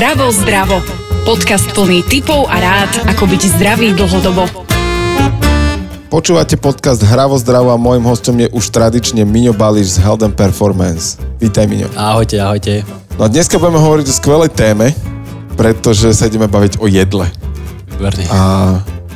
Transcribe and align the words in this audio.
Hravo 0.00 0.32
zdravo. 0.32 0.80
Podcast 1.28 1.76
plný 1.76 2.00
tipov 2.08 2.48
a 2.48 2.56
rád, 2.56 3.04
ako 3.04 3.36
byť 3.36 3.42
zdravý 3.52 3.92
dlhodobo. 3.92 4.48
Počúvate 6.08 6.56
podcast 6.56 7.04
Hravo 7.04 7.36
zdravo 7.36 7.68
a 7.68 7.76
môjim 7.76 8.08
hostom 8.08 8.32
je 8.40 8.48
už 8.48 8.64
tradične 8.72 9.28
Miňo 9.28 9.52
Bališ 9.52 10.00
z 10.00 10.08
Health 10.08 10.24
and 10.24 10.32
Performance. 10.40 11.20
Vítaj 11.36 11.68
Miňo. 11.68 11.92
Ahojte, 12.00 12.40
ahojte. 12.40 12.80
No 13.20 13.28
a 13.28 13.28
dneska 13.28 13.60
budeme 13.60 13.76
hovoriť 13.76 14.08
o 14.08 14.14
skvelej 14.16 14.50
téme, 14.56 14.96
pretože 15.60 16.16
sa 16.16 16.32
ideme 16.32 16.48
baviť 16.48 16.80
o 16.80 16.88
jedle. 16.88 17.28
Verne. 18.00 18.24
A 18.32 18.40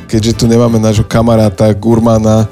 keďže 0.05 0.37
tu 0.37 0.45
nemáme 0.45 0.77
nášho 0.77 1.01
kamaráta 1.01 1.65
Gurmana, 1.73 2.45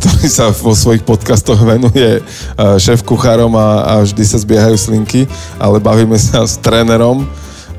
ktorý 0.00 0.24
sa 0.32 0.48
vo 0.48 0.72
svojich 0.72 1.04
podcastoch 1.04 1.60
venuje 1.60 2.24
a, 2.56 2.80
šéf 2.80 3.04
kuchárom 3.04 3.52
a, 3.52 3.84
a 3.84 3.92
vždy 4.00 4.24
sa 4.24 4.40
zbiehajú 4.40 4.80
slinky, 4.80 5.28
ale 5.60 5.76
bavíme 5.76 6.16
sa 6.16 6.40
s 6.40 6.56
trénerom, 6.56 7.28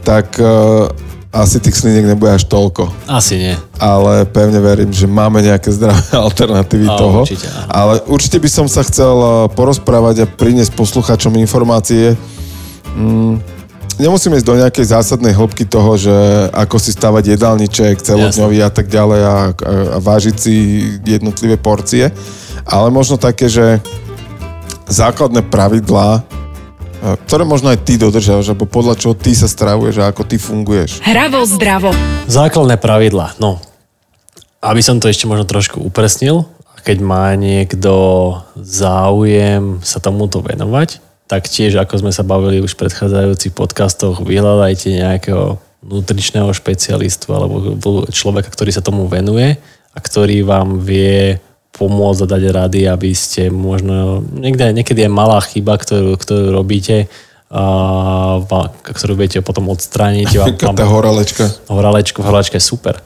tak 0.07 0.39
a, 0.39 0.87
asi 1.35 1.59
tých 1.59 1.75
sliniek 1.75 2.07
nebude 2.07 2.31
až 2.31 2.47
toľko. 2.47 2.87
Asi 3.11 3.35
nie. 3.35 3.55
Ale 3.75 4.23
pevne 4.23 4.63
verím, 4.63 4.95
že 4.95 5.03
máme 5.03 5.43
nejaké 5.43 5.67
zdravé 5.75 5.99
alternatívy 6.25 6.87
Á, 6.87 6.95
toho. 6.95 7.27
určite, 7.27 7.51
áno. 7.51 7.67
ale 7.67 7.93
určite 8.07 8.39
by 8.39 8.47
som 8.47 8.65
sa 8.71 8.87
chcel 8.87 9.11
a, 9.19 9.51
porozprávať 9.51 10.23
a 10.23 10.29
priniesť 10.31 10.71
poslucháčom 10.79 11.35
informácie. 11.35 12.15
Mm, 12.95 13.43
nemusíme 13.99 14.39
ísť 14.39 14.47
do 14.47 14.55
nejakej 14.55 14.85
zásadnej 14.95 15.35
hĺbky 15.35 15.67
toho, 15.67 15.99
že 15.99 16.15
ako 16.55 16.79
si 16.79 16.95
stavať 16.95 17.35
jedálniček 17.35 17.99
celodňový 17.99 18.63
a 18.63 18.71
tak 18.71 18.87
ďalej 18.87 19.21
a, 19.21 19.27
a, 19.27 19.35
a 19.51 19.97
vážiť 19.99 20.35
si 20.39 20.53
jednotlivé 21.03 21.59
porcie, 21.59 22.07
ale 22.63 22.87
možno 22.87 23.19
také, 23.19 23.51
že 23.51 23.83
základné 24.87 25.43
pravidlá, 25.51 26.23
ktoré 26.99 27.43
možno 27.45 27.69
aj 27.71 27.83
ty 27.85 27.95
dodržiavaš, 27.95 28.53
alebo 28.53 28.65
podľa 28.65 28.97
čoho 28.97 29.13
ty 29.13 29.33
sa 29.37 29.45
stravuješ 29.45 30.01
a 30.01 30.09
ako 30.09 30.23
ty 30.25 30.41
funguješ. 30.41 31.05
Hravo 31.05 31.45
zdravo. 31.45 31.89
Základné 32.25 32.77
pravidlá. 32.81 33.37
No, 33.37 33.61
aby 34.61 34.81
som 34.81 34.97
to 34.97 35.07
ešte 35.07 35.29
možno 35.29 35.45
trošku 35.45 35.79
upresnil, 35.79 36.49
keď 36.81 36.97
má 37.03 37.35
niekto 37.35 37.91
záujem 38.55 39.83
sa 39.83 39.99
tomuto 39.99 40.39
venovať, 40.39 41.03
tak 41.27 41.51
tiež, 41.51 41.75
ako 41.75 42.07
sme 42.07 42.11
sa 42.15 42.23
bavili 42.23 42.63
už 42.63 42.79
v 42.79 42.87
predchádzajúcich 42.87 43.51
podcastoch, 43.51 44.23
vyhľadajte 44.23 44.95
nejakého 44.95 45.59
nutričného 45.83 46.47
špecialistu 46.55 47.35
alebo 47.35 47.75
človeka, 48.07 48.47
ktorý 48.47 48.71
sa 48.71 48.79
tomu 48.79 49.05
venuje 49.11 49.59
a 49.91 49.97
ktorý 49.99 50.47
vám 50.47 50.79
vie 50.79 51.43
pomôcť 51.77 52.25
a 52.25 52.31
dať 52.33 52.43
rady, 52.49 52.81
aby 52.89 53.13
ste 53.13 53.53
možno, 53.53 54.25
niekde, 54.33 54.73
niekedy 54.73 55.05
je 55.05 55.11
malá 55.11 55.37
chyba, 55.39 55.77
ktorú, 55.77 56.17
ktorú 56.17 56.49
robíte, 56.51 57.05
a, 57.47 58.41
ktorú 58.83 59.13
viete 59.15 59.39
potom 59.45 59.69
odstrániť. 59.69 60.27
Vám, 60.59 60.75
Tá 60.75 60.85
horalečka. 60.89 61.47
horálečku, 61.69 62.19
horálečka 62.25 62.57
je 62.57 62.65
super. 62.65 62.99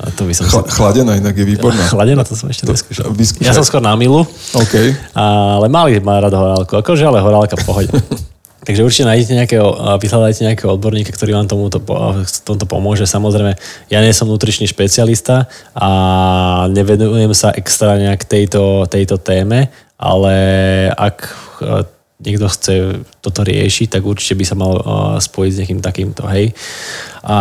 A 0.00 0.08
to 0.16 0.24
by 0.24 0.32
som 0.32 0.48
Chla, 0.48 0.64
chladená 0.64 1.12
inak 1.20 1.36
je 1.36 1.44
výborná. 1.44 1.84
Chladená, 1.92 2.24
to 2.24 2.32
som 2.32 2.48
ešte 2.48 2.64
neskúšal. 2.64 3.12
Ja 3.44 3.52
som 3.52 3.60
skôr 3.60 3.84
na 3.84 3.92
milu, 4.00 4.24
OK. 4.56 4.74
ale 5.12 5.68
malý 5.68 6.00
má 6.00 6.24
rád 6.24 6.32
horálku. 6.32 6.72
Akože 6.80 7.04
ale 7.04 7.20
horálka 7.20 7.60
pohode. 7.60 7.92
Takže 8.60 8.84
určite 8.84 9.08
nájdete 9.08 9.32
nejakého, 9.32 9.68
a 9.72 9.96
vyhľadajte 9.96 10.44
nejakého 10.44 10.70
odborníka, 10.76 11.16
ktorý 11.16 11.32
vám 11.32 11.48
tomuto, 11.48 11.80
tomto 12.44 12.66
pomôže. 12.68 13.08
Samozrejme, 13.08 13.56
ja 13.88 13.98
nie 14.04 14.12
som 14.12 14.28
nutričný 14.28 14.68
špecialista 14.68 15.48
a 15.72 15.90
nevenujem 16.68 17.32
sa 17.32 17.56
extra 17.56 17.96
nejak 17.96 18.28
tejto, 18.28 18.84
tejto 18.84 19.16
téme, 19.16 19.72
ale 19.96 20.34
ak 20.92 21.16
e, 21.24 21.88
niekto 22.20 22.52
chce 22.52 23.00
toto 23.20 23.40
riešiť, 23.40 23.86
tak 23.90 24.02
určite 24.02 24.32
by 24.32 24.44
sa 24.44 24.54
mal 24.54 24.72
e, 24.72 24.82
spojiť 25.18 25.52
s 25.52 25.58
niekým 25.58 25.80
takýmto, 25.80 26.24
hej. 26.26 26.56
A 27.20 27.36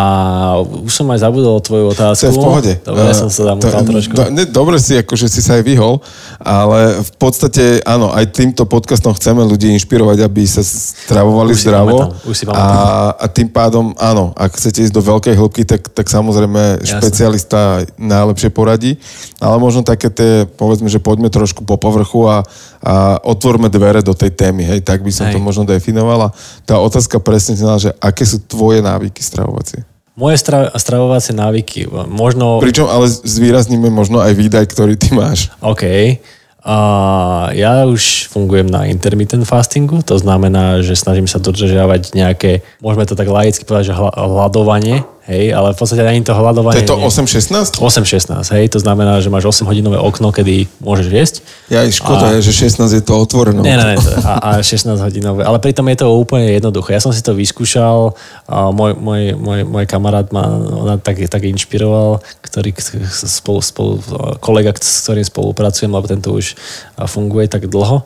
už 0.60 0.92
som 0.92 1.08
aj 1.08 1.24
zabudol 1.24 1.56
tvoju 1.58 1.88
To 1.88 1.92
otázku. 2.12 2.28
je 2.28 2.32
v 2.32 2.38
pohode. 2.38 2.74
Dobre, 2.84 3.00
Eh, 3.02 3.16
som 3.16 3.32
sa 3.32 3.42
zamotal 3.48 3.80
to- 3.80 3.88
trošku. 3.90 4.12
do- 4.12 4.28
ne, 4.30 4.44
dobre 4.44 4.76
si, 4.76 4.92
akože 4.94 5.32
si 5.32 5.40
sa 5.40 5.56
aj 5.56 5.64
vyhol, 5.64 6.04
ale 6.38 7.00
v 7.00 7.12
podstate, 7.16 7.64
áno, 7.82 8.12
aj 8.12 8.28
týmto 8.28 8.68
podcastom 8.68 9.16
chceme 9.16 9.40
ľudí 9.42 9.72
inšpirovať, 9.72 10.20
aby 10.20 10.44
sa 10.44 10.60
stravovali 10.60 11.52
Už 11.52 11.58
si 11.58 11.64
zdravo. 11.64 11.96
pamätám, 11.96 12.12
už 12.22 12.36
si 12.36 12.44
a, 12.44 12.48
pamätám. 12.50 12.76
a 13.16 13.26
tým 13.30 13.48
pádom, 13.50 13.86
áno, 13.96 14.36
ak 14.36 14.52
chcete 14.54 14.84
ísť 14.84 14.92
do 14.92 15.02
veľkej 15.02 15.34
hĺbky, 15.34 15.64
tak, 15.64 15.88
tak 15.88 16.06
samozrejme 16.06 16.84
Jasné. 16.84 17.00
špecialista 17.00 17.60
najlepšie 17.96 18.52
poradí. 18.52 19.00
Ale 19.40 19.56
možno 19.58 19.80
také 19.82 20.12
tie, 20.12 20.44
povedzme, 20.46 20.92
že 20.92 21.00
poďme 21.00 21.32
trošku 21.32 21.64
po 21.64 21.80
povrchu 21.80 22.28
a, 22.28 22.44
a 22.84 22.94
otvorme 23.22 23.70
dvere 23.70 24.04
do 24.04 24.12
tej 24.12 24.30
témy, 24.30 24.68
hej, 24.68 24.80
tak 24.82 25.00
by 25.00 25.12
som 25.14 25.32
Hej. 25.32 25.36
to 25.36 25.40
možno 25.40 25.64
definovala. 25.70 26.34
Tá 26.66 26.82
otázka 26.82 27.22
presne 27.22 27.54
znala, 27.54 27.78
že 27.78 27.94
aké 28.02 28.26
sú 28.26 28.42
tvoje 28.42 28.82
návyky 28.82 29.22
stravovacie? 29.22 29.86
Moje 30.18 30.42
stra- 30.42 30.74
stravovacie 30.76 31.32
návyky, 31.32 31.88
možno... 32.10 32.60
Pričom 32.60 32.92
ale 32.92 33.08
zvýrazníme 33.08 33.88
možno 33.88 34.20
aj 34.20 34.36
výdaj, 34.36 34.66
ktorý 34.68 35.00
ty 35.00 35.16
máš. 35.16 35.48
OK. 35.64 36.18
A 36.60 36.78
ja 37.56 37.88
už 37.88 38.28
fungujem 38.28 38.68
na 38.68 38.84
intermittent 38.92 39.48
fastingu, 39.48 40.04
to 40.04 40.20
znamená, 40.20 40.84
že 40.84 41.00
snažím 41.00 41.24
sa 41.24 41.40
dodržiavať 41.40 42.12
nejaké, 42.12 42.68
môžeme 42.84 43.08
to 43.08 43.16
tak 43.16 43.32
laicky 43.32 43.64
povedať, 43.64 43.96
že 43.96 43.98
hľadovanie, 43.98 45.08
hej, 45.30 45.54
ale 45.54 45.72
v 45.72 45.78
podstate 45.78 46.02
ani 46.02 46.26
to 46.26 46.34
To 46.34 46.42
hľadovanie... 46.42 46.82
je 46.82 46.90
to 46.90 46.98
nie- 46.98 47.06
8-16? 47.06 47.78
8-16, 47.78 48.42
hej, 48.58 48.66
to 48.68 48.82
znamená, 48.82 49.22
že 49.22 49.30
máš 49.30 49.46
8 49.46 49.70
hodinové 49.70 50.02
okno, 50.02 50.34
kedy 50.34 50.66
môžeš 50.82 51.08
jesť. 51.08 51.36
Ja 51.70 51.86
aj 51.86 51.94
škoda 51.94 52.26
A- 52.28 52.42
je, 52.42 52.50
že 52.50 52.66
16 52.66 52.90
je 52.90 53.04
to 53.06 53.14
otvorené. 53.14 53.62
Nie, 53.62 53.78
nie, 53.78 53.96
to- 54.02 54.18
a, 54.26 54.58
a 54.58 54.66
16 54.66 54.98
hodinové. 54.98 55.46
Ale 55.46 55.62
pritom 55.62 55.86
je 55.88 56.02
to 56.02 56.08
úplne 56.12 56.50
jednoduché. 56.50 56.98
Ja 56.98 57.02
som 57.06 57.14
si 57.14 57.22
to 57.22 57.38
vyskúšal, 57.38 58.18
a 58.50 58.74
môj, 58.74 58.98
môj, 58.98 59.38
môj, 59.38 59.60
môj 59.64 59.86
kamarát 59.86 60.26
ma 60.34 60.50
ona 60.50 60.98
tak, 60.98 61.22
tak 61.30 61.46
inšpiroval, 61.46 62.26
ktorý 62.42 62.74
spolu, 63.14 63.62
spolu, 63.62 63.94
kolega, 64.42 64.74
s 64.74 65.06
ktorým 65.06 65.24
spolupracujem, 65.24 65.94
lebo 65.94 66.10
tento 66.10 66.34
už 66.34 66.58
funguje 67.06 67.46
tak 67.46 67.70
dlho. 67.70 68.02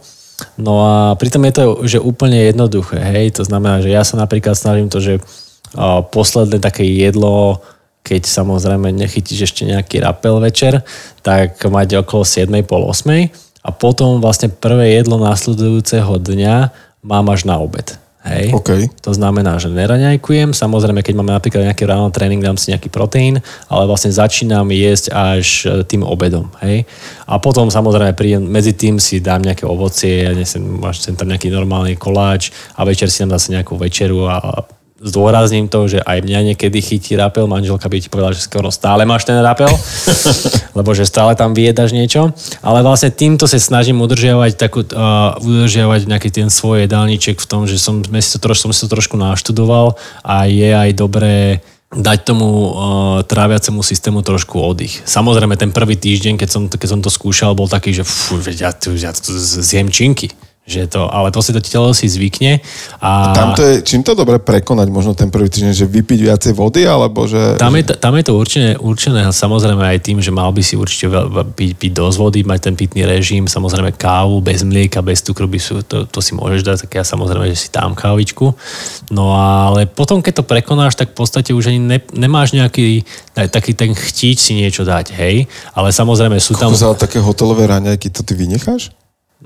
No 0.57 0.73
a 0.83 0.94
pritom 1.16 1.39
je 1.47 1.53
to 1.56 1.63
že 1.88 1.97
úplne 2.01 2.50
jednoduché, 2.51 3.00
hej, 3.00 3.38
to 3.38 3.45
znamená, 3.45 3.79
že 3.79 3.94
ja 3.94 4.03
sa 4.03 4.17
napríklad 4.17 4.57
snažím 4.57 4.89
to, 4.91 5.00
že 5.00 5.22
posledné 6.11 6.61
také 6.61 6.85
jedlo, 6.85 7.61
keď 8.03 8.28
samozrejme 8.28 8.91
nechytíš 8.91 9.50
ešte 9.50 9.63
nejaký 9.63 10.03
rapel 10.03 10.38
večer, 10.44 10.84
tak 11.23 11.57
mať 11.63 12.03
okolo 12.03 12.28
7, 12.28 12.51
pol 12.67 12.84
8 12.91 13.63
a 13.63 13.69
potom 13.72 14.19
vlastne 14.19 14.51
prvé 14.51 15.00
jedlo 15.00 15.16
následujúceho 15.23 16.19
dňa 16.19 16.56
mám 17.03 17.25
až 17.31 17.47
na 17.47 17.57
obed. 17.57 17.95
Hej? 18.23 18.56
OK. 18.56 18.88
To 19.03 19.12
znamená, 19.12 19.59
že 19.59 19.67
neraňajkujem, 19.67 20.56
samozrejme, 20.56 21.03
keď 21.03 21.13
máme 21.19 21.35
napríklad 21.35 21.67
nejaký 21.67 21.83
ráno 21.83 22.07
tréning, 22.07 22.39
dám 22.39 22.56
si 22.56 22.72
nejaký 22.72 22.88
proteín, 22.88 23.44
ale 23.67 23.83
vlastne 23.83 24.16
začínam 24.16 24.63
jesť 24.72 25.12
až 25.12 25.47
e, 25.67 25.83
tým 25.83 26.07
obedom. 26.07 26.47
Hej? 26.63 26.88
A 27.28 27.35
potom 27.44 27.67
samozrejme 27.67 28.16
príjem, 28.16 28.44
medzi 28.47 28.72
tým 28.72 28.95
si 28.95 29.19
dám 29.19 29.44
nejaké 29.44 29.67
ovocie, 29.67 30.23
ja 30.23 30.31
nesem, 30.31 30.63
máš 30.63 31.03
sem 31.03 31.19
tam 31.19 31.28
nejaký 31.28 31.51
normálny 31.51 32.00
koláč 32.00 32.56
a 32.79 32.88
večer 32.88 33.12
si 33.12 33.19
dám 33.28 33.35
zase 33.35 33.59
nejakú 33.59 33.75
večeru 33.75 34.23
a 34.31 34.63
zdôrazním 35.03 35.67
to, 35.67 35.85
že 35.91 35.99
aj 35.99 36.23
mňa 36.23 36.55
niekedy 36.55 36.79
chytí 36.79 37.19
rapel, 37.19 37.43
manželka 37.45 37.91
by 37.91 37.99
ti 37.99 38.07
povedala, 38.07 38.31
že 38.31 38.47
skoro 38.47 38.71
stále 38.71 39.03
máš 39.03 39.27
ten 39.27 39.35
rapel, 39.43 39.69
lebo 40.77 40.89
že 40.95 41.03
stále 41.03 41.35
tam 41.35 41.51
vyjedaš 41.51 41.91
niečo, 41.91 42.31
ale 42.63 42.79
vlastne 42.79 43.11
týmto 43.11 43.43
sa 43.43 43.59
snažím 43.59 43.99
udržiavať 43.99 44.55
takú, 44.55 44.87
uh, 44.87 45.35
udržiavať 45.43 46.07
nejaký 46.07 46.29
ten 46.31 46.47
svoj 46.47 46.87
jedálniček 46.87 47.43
v 47.43 47.47
tom, 47.47 47.67
že 47.67 47.75
som, 47.75 47.99
si 47.99 48.29
to 48.33 48.39
troš, 48.39 48.63
som 48.63 48.71
si 48.71 48.87
to 48.87 48.89
trošku 48.89 49.19
naštudoval 49.19 49.99
a 50.23 50.47
je 50.47 50.71
aj 50.71 50.89
dobré 50.95 51.59
dať 51.93 52.19
tomu 52.25 52.47
uh, 52.49 52.71
tráviacemu 53.21 53.85
systému 53.85 54.25
trošku 54.25 54.57
oddych. 54.57 55.05
Samozrejme, 55.05 55.53
ten 55.59 55.69
prvý 55.69 55.93
týždeň, 55.93 56.41
keď 56.41 56.49
som, 56.49 56.63
keď 56.65 56.89
som 56.89 57.01
to 57.05 57.13
skúšal, 57.13 57.53
bol 57.53 57.69
taký, 57.69 57.93
že 57.93 58.01
fú, 58.01 58.41
ja, 58.49 58.73
tu, 58.73 58.97
ja 58.97 59.13
tu 59.13 59.29
zjem 59.37 59.93
činky. 59.93 60.33
Že 60.63 60.96
to, 60.96 61.01
ale 61.12 61.28
to 61.28 61.44
si 61.44 61.51
to 61.51 61.59
telo 61.59 61.91
si 61.91 62.07
zvykne. 62.07 62.63
A, 63.03 63.35
Tam 63.35 63.51
to 63.51 63.59
je, 63.59 63.84
čím 63.84 64.00
to 64.00 64.16
dobre 64.16 64.40
prekonať 64.40 64.88
možno 64.88 65.12
ten 65.12 65.28
prvý 65.28 65.51
týždeň, 65.51 65.75
že 65.75 65.83
vypiť 65.83 66.19
viacej 66.24 66.54
vody, 66.56 66.88
alebo 66.88 67.27
že... 67.27 67.60
Tam 67.60 67.75
je, 67.75 67.83
to- 67.83 68.00
tam 68.00 68.15
je 68.15 68.24
to 68.24 68.33
určené, 68.39 68.71
určené 68.80 69.27
samozrejme 69.27 69.83
aj 69.83 70.00
tým, 70.00 70.24
že 70.24 70.31
mal 70.31 70.56
by 70.56 70.63
si 70.63 70.80
určite 70.80 71.12
piť, 71.60 71.71
piť 71.75 71.92
dosť 71.92 72.15
vody, 72.15 72.39
mať 72.48 72.60
ten 72.71 72.75
pitný 72.80 73.04
režim, 73.04 73.44
samozrejme 73.44 73.92
kávu 74.00 74.39
bez 74.39 74.63
mlieka, 74.63 75.04
bez 75.04 75.19
cukru, 75.19 75.51
by 75.51 75.60
sú, 75.60 75.83
to, 75.83 76.07
to 76.07 76.19
si 76.24 76.31
môžeš 76.31 76.63
dať, 76.63 76.77
tak 76.88 76.92
ja 76.95 77.04
samozrejme, 77.04 77.44
že 77.51 77.59
si 77.59 77.68
dám 77.68 77.92
kávičku. 77.92 78.56
No 79.12 79.36
ale 79.36 79.83
potom, 79.83 80.24
keď 80.24 80.39
to 80.39 80.48
prekonáš, 80.48 80.95
tak 80.95 81.12
v 81.12 81.19
podstate 81.19 81.51
už 81.51 81.75
ani 81.75 81.80
ne, 81.83 82.00
nemáš 82.16 82.56
nejaký 82.56 83.04
taký 83.36 83.75
ten 83.75 83.92
chtíč 83.92 84.39
si 84.39 84.56
niečo 84.56 84.88
dať, 84.88 85.12
hej. 85.12 85.44
Ale 85.75 85.92
samozrejme 85.92 86.39
sú 86.39 86.56
tam... 86.56 86.71
Koľko 86.71 86.80
za 86.80 86.95
také 86.95 87.19
hotelové 87.19 87.68
raňajky, 87.68 88.07
to 88.07 88.24
ty 88.24 88.31
vynecháš? 88.31 88.95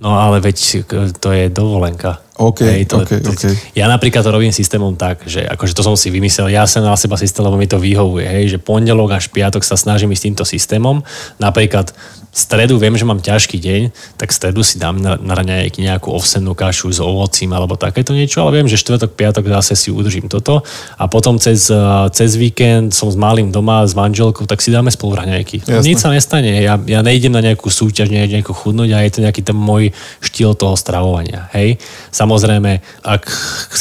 No 0.02 0.20
ale 0.20 0.40
veď 0.40 0.86
to 1.20 1.32
je 1.32 1.50
dovolenka. 1.50 2.27
OK, 2.38 2.60
Hej, 2.62 2.86
to, 2.86 3.02
OK, 3.02 3.12
to, 3.18 3.34
OK. 3.34 3.46
Ja 3.74 3.90
napríklad 3.90 4.22
to 4.22 4.30
robím 4.30 4.54
systémom 4.54 4.94
tak, 4.94 5.26
že 5.26 5.42
akože 5.42 5.74
to 5.74 5.82
som 5.82 5.98
si 5.98 6.14
vymyslel, 6.14 6.54
ja 6.54 6.70
som 6.70 6.86
na 6.86 6.94
seba 6.94 7.18
systém, 7.18 7.42
lebo 7.42 7.58
mi 7.58 7.66
to 7.66 7.82
vyhovuje, 7.82 8.30
hej, 8.30 8.46
že 8.54 8.58
pondelok 8.62 9.18
až 9.18 9.34
piatok 9.34 9.66
sa 9.66 9.74
snažím 9.74 10.14
ísť 10.14 10.24
týmto 10.30 10.46
systémom. 10.46 11.02
Napríklad 11.42 11.90
v 12.38 12.38
stredu 12.38 12.78
viem, 12.78 12.94
že 12.94 13.02
mám 13.02 13.18
ťažký 13.18 13.58
deň, 13.58 13.82
tak 14.22 14.30
v 14.30 14.38
stredu 14.38 14.62
si 14.62 14.78
dám 14.78 15.02
na, 15.02 15.18
na 15.18 15.42
nejakú 15.42 16.14
ovsennú 16.14 16.54
kašu 16.54 16.94
s 16.94 17.02
ovocím 17.02 17.50
alebo 17.58 17.74
takéto 17.74 18.14
niečo, 18.14 18.46
ale 18.46 18.62
viem, 18.62 18.70
že 18.70 18.78
štvrtok, 18.78 19.18
piatok 19.18 19.50
zase 19.58 19.74
si 19.74 19.90
udržím 19.90 20.30
toto 20.30 20.62
a 21.02 21.10
potom 21.10 21.42
cez, 21.42 21.74
eh, 21.74 21.78
cez 22.14 22.38
víkend 22.38 22.94
som 22.94 23.10
s 23.10 23.18
malým 23.18 23.50
doma, 23.50 23.82
s 23.82 23.98
manželkou, 23.98 24.46
tak 24.46 24.62
si 24.62 24.70
dáme 24.70 24.94
spolu 24.94 25.18
raňajky. 25.18 25.66
Nič 25.82 25.98
sa 25.98 26.14
nestane, 26.14 26.62
ja, 26.62 26.78
ja 26.78 27.02
nejdem 27.02 27.34
na 27.34 27.42
nejakú 27.42 27.74
súťaž, 27.74 28.14
nejdem 28.14 28.38
nejako 28.38 28.54
chudnúť 28.54 28.90
a 28.94 29.02
je 29.02 29.12
to 29.18 29.20
nejaký 29.26 29.42
ten 29.42 29.58
môj 29.58 29.90
štýl 30.22 30.54
toho 30.54 30.78
stravovania. 30.78 31.50
Hej? 31.58 31.82
Samozrejme, 32.28 32.84
ak 33.08 33.24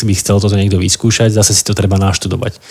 by 0.06 0.14
chcel 0.14 0.38
toto 0.38 0.54
niekto 0.54 0.78
vyskúšať, 0.78 1.34
zase 1.34 1.50
si 1.50 1.66
to 1.66 1.74
treba 1.74 1.98
naštudovať. 1.98 2.62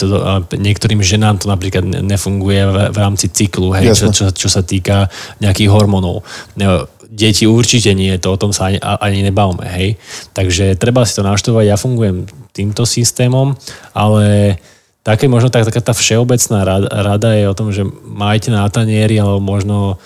To, 0.00 0.48
niektorým 0.56 1.04
ženám 1.04 1.44
to 1.44 1.52
napríklad 1.52 1.84
ne- 1.84 2.00
nefunguje 2.00 2.64
v, 2.64 2.76
v 2.88 2.96
rámci 2.96 3.28
cyklu, 3.28 3.76
hej, 3.76 3.92
čo, 3.92 4.08
čo, 4.08 4.32
čo 4.32 4.48
sa 4.48 4.64
týka 4.64 5.12
nejakých 5.44 5.68
hormónov. 5.68 6.24
Ne, 6.56 6.88
Deti 7.12 7.44
určite 7.44 7.92
nie, 7.92 8.16
to 8.16 8.32
o 8.32 8.40
tom 8.40 8.56
sa 8.56 8.72
ani, 8.72 8.80
ani 8.80 9.20
nebavme, 9.28 9.68
hej. 9.68 10.00
Takže 10.32 10.80
treba 10.80 11.04
si 11.04 11.12
to 11.12 11.26
naštudovať, 11.26 11.68
ja 11.68 11.76
fungujem 11.76 12.24
týmto 12.56 12.88
systémom, 12.88 13.60
ale 13.92 14.56
také 15.04 15.28
možno 15.28 15.52
tak, 15.52 15.68
taká 15.68 15.84
tá 15.84 15.92
všeobecná 15.92 16.64
rada, 16.64 16.88
rada 16.88 17.30
je 17.36 17.44
o 17.44 17.52
tom, 17.52 17.76
že 17.76 17.84
majte 18.08 18.48
na 18.48 18.64
tanieri, 18.72 19.20
alebo 19.20 19.36
možno 19.44 20.00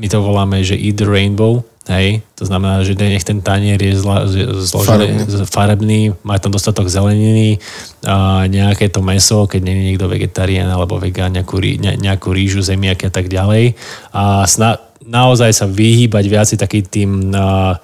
my 0.00 0.06
to 0.08 0.18
voláme, 0.24 0.64
že 0.64 0.80
eat 0.80 0.96
the 0.96 1.04
rainbow, 1.04 1.60
hej, 1.84 2.24
to 2.40 2.48
znamená, 2.48 2.80
že 2.80 2.96
nech 2.96 3.20
ten 3.20 3.44
tanier 3.44 3.76
je 3.76 4.00
zla, 4.00 4.24
zložený, 4.64 5.28
Farebný. 5.28 5.44
farebný, 5.44 6.00
má 6.24 6.40
tam 6.40 6.56
dostatok 6.56 6.88
zeleniny, 6.88 7.60
a 8.08 8.48
nejaké 8.48 8.88
to 8.88 9.04
meso, 9.04 9.44
keď 9.44 9.60
nie 9.60 9.74
je 9.76 9.86
niekto 9.92 10.08
vegetarián 10.08 10.72
alebo 10.72 10.96
vegán, 10.96 11.36
nejakú, 11.36 11.60
ne, 11.60 12.00
nejakú 12.00 12.32
rýžu, 12.32 12.64
zemiaky 12.64 13.08
a 13.08 13.12
tak 13.12 13.28
ďalej. 13.28 13.76
A 14.16 14.48
sna, 14.48 14.80
naozaj 15.04 15.52
sa 15.52 15.66
vyhýbať 15.68 16.24
viac 16.32 16.48
takým 16.48 16.84
tým 16.88 17.10
a, 17.36 17.76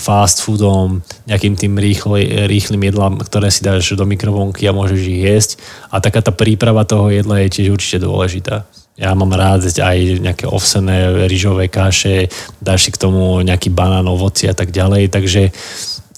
fast 0.00 0.40
foodom, 0.40 1.04
nejakým 1.28 1.60
tým 1.60 1.76
rýchly, 1.76 2.48
rýchlým 2.48 2.88
jedlám, 2.88 3.20
ktoré 3.20 3.52
si 3.52 3.60
dáš 3.60 3.92
do 3.92 4.08
mikrovlnky 4.08 4.64
a 4.64 4.72
môžeš 4.72 5.00
ich 5.04 5.20
jesť. 5.28 5.50
A 5.92 6.00
taká 6.00 6.24
tá 6.24 6.32
príprava 6.32 6.88
toho 6.88 7.12
jedla 7.12 7.44
je 7.44 7.52
tiež 7.60 7.68
určite 7.76 8.00
dôležitá. 8.00 8.64
Ja 8.98 9.16
mám 9.16 9.32
rád 9.32 9.64
aj 9.64 10.20
nejaké 10.20 10.44
ovsené 10.44 11.26
rýžové 11.30 11.72
kaše, 11.72 12.28
dáš 12.60 12.88
si 12.88 12.90
k 12.92 13.00
tomu 13.00 13.40
nejaký 13.40 13.72
banán, 13.72 14.04
ovoci 14.10 14.50
a 14.50 14.54
tak 14.54 14.74
ďalej. 14.74 15.08
Takže 15.08 15.42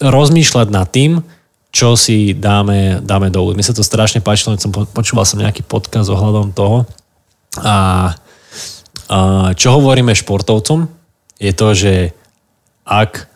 rozmýšľať 0.02 0.68
nad 0.72 0.88
tým, 0.90 1.22
čo 1.72 1.96
si 1.96 2.36
dáme, 2.36 3.00
dáme 3.00 3.32
do 3.32 3.48
úst. 3.48 3.56
Mi 3.56 3.64
sa 3.64 3.72
to 3.72 3.86
strašne 3.86 4.20
páčilo, 4.20 4.58
som 4.60 4.74
po- 4.74 4.88
počúval 4.90 5.24
som 5.24 5.40
nejaký 5.40 5.64
podcast 5.64 6.12
ohľadom 6.12 6.52
toho. 6.52 6.84
A, 7.62 8.12
a 9.08 9.18
čo 9.56 9.80
hovoríme 9.80 10.12
športovcom, 10.12 10.84
je 11.40 11.52
to, 11.56 11.68
že 11.72 11.94
ak 12.84 13.30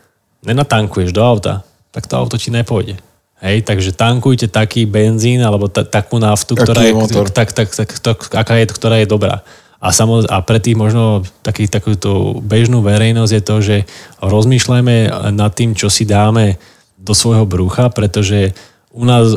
nenatankuješ 0.44 1.16
do 1.16 1.22
auta, 1.24 1.64
tak 1.94 2.04
to 2.10 2.14
auto 2.18 2.36
ti 2.36 2.52
nepôjde. 2.52 3.00
Hej, 3.36 3.68
takže 3.68 3.92
tankujte 3.92 4.48
taký 4.48 4.88
benzín 4.88 5.44
alebo 5.44 5.68
ta, 5.68 5.84
takú 5.84 6.16
naftu, 6.16 6.56
ktorá 6.56 6.88
je 6.88 6.96
je, 6.96 7.32
tak, 7.36 7.52
tak, 7.52 7.68
tak, 7.68 7.90
tak, 8.00 8.18
aká 8.32 8.54
je, 8.56 8.64
ktorá 8.72 8.96
je 8.96 9.08
dobrá. 9.08 9.44
A, 9.76 9.92
samoz, 9.92 10.24
a 10.32 10.40
pre 10.40 10.56
tých 10.56 10.72
možno 10.72 11.20
taký, 11.44 11.68
takúto 11.68 12.40
bežnú 12.40 12.80
verejnosť 12.80 13.32
je 13.36 13.42
to, 13.44 13.56
že 13.60 13.76
rozmýšľajme 14.24 14.96
nad 15.36 15.52
tým, 15.52 15.76
čo 15.76 15.92
si 15.92 16.08
dáme 16.08 16.56
do 16.96 17.12
svojho 17.12 17.44
brucha, 17.44 17.92
pretože 17.92 18.56
u 18.96 19.04
nás 19.04 19.36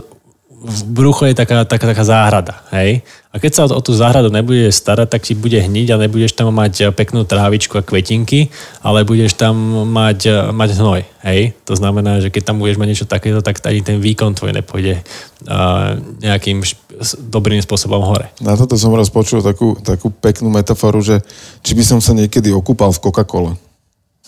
v 0.59 0.81
brucho 0.91 1.23
je 1.23 1.31
taká, 1.31 1.63
taká, 1.63 1.87
taká 1.87 2.03
záhrada. 2.03 2.59
Hej? 2.75 3.07
A 3.31 3.39
keď 3.39 3.51
sa 3.55 3.61
o, 3.63 3.79
o 3.79 3.81
tú 3.85 3.95
záhradu 3.95 4.27
nebudeš 4.27 4.83
starať, 4.83 5.07
tak 5.07 5.21
ti 5.23 5.31
bude 5.31 5.55
hniť 5.55 5.87
a 5.95 6.01
nebudeš 6.03 6.35
tam 6.35 6.51
mať 6.51 6.91
peknú 6.91 7.23
trávičku 7.23 7.79
a 7.79 7.85
kvetinky, 7.85 8.51
ale 8.83 9.07
budeš 9.07 9.39
tam 9.39 9.55
mať, 9.87 10.51
mať 10.51 10.69
hnoj. 10.75 11.01
Hej? 11.23 11.55
To 11.63 11.79
znamená, 11.79 12.19
že 12.19 12.27
keď 12.27 12.51
tam 12.51 12.59
budeš 12.59 12.75
mať 12.75 12.87
niečo 12.91 13.07
takéto, 13.07 13.39
tak 13.39 13.63
ani 13.63 13.79
ten 13.79 14.03
výkon 14.03 14.35
tvoj 14.35 14.51
nepôjde 14.51 14.99
uh, 14.99 15.95
nejakým 16.19 16.59
šp- 16.67 16.83
dobrým 17.31 17.63
spôsobom 17.63 18.03
hore. 18.03 18.27
Na 18.43 18.59
toto 18.59 18.75
som 18.75 18.91
raz 18.91 19.07
počul 19.07 19.39
takú, 19.39 19.79
takú 19.79 20.11
peknú 20.11 20.51
metaforu, 20.51 20.99
že 20.99 21.23
či 21.63 21.71
by 21.71 21.83
som 21.87 21.99
sa 22.03 22.11
niekedy 22.11 22.51
okúpal 22.51 22.91
v 22.91 22.99
Coca-Cole. 22.99 23.55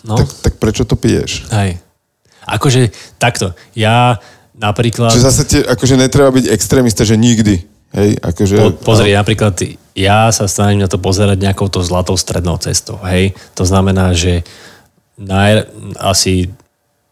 No? 0.07 0.15
Tak, 0.15 0.27
tak 0.47 0.53
prečo 0.63 0.87
to 0.87 0.95
piješ? 0.95 1.51
Hej. 1.51 1.83
Akože 2.47 2.89
takto. 3.21 3.53
Ja 3.77 4.17
napríklad... 4.55 5.11
Že 5.13 5.27
zase 5.27 5.43
tie, 5.47 5.61
akože 5.63 5.95
netreba 5.99 6.31
byť 6.31 6.45
extrémista, 6.51 7.07
že 7.07 7.19
nikdy. 7.19 7.63
Hej, 7.91 8.23
akože... 8.23 8.55
Po, 8.55 8.95
pozri, 8.95 9.11
napríklad 9.11 9.51
ja 9.91 10.31
sa 10.31 10.47
snažím 10.47 10.79
na 10.79 10.87
to 10.87 10.95
pozerať 10.95 11.35
nejakou 11.43 11.67
to 11.67 11.83
zlatou 11.83 12.15
strednou 12.15 12.55
cestou. 12.55 12.95
Hej? 13.03 13.35
To 13.59 13.67
znamená, 13.67 14.15
že 14.15 14.47
naj, 15.19 15.67
asi 15.99 16.47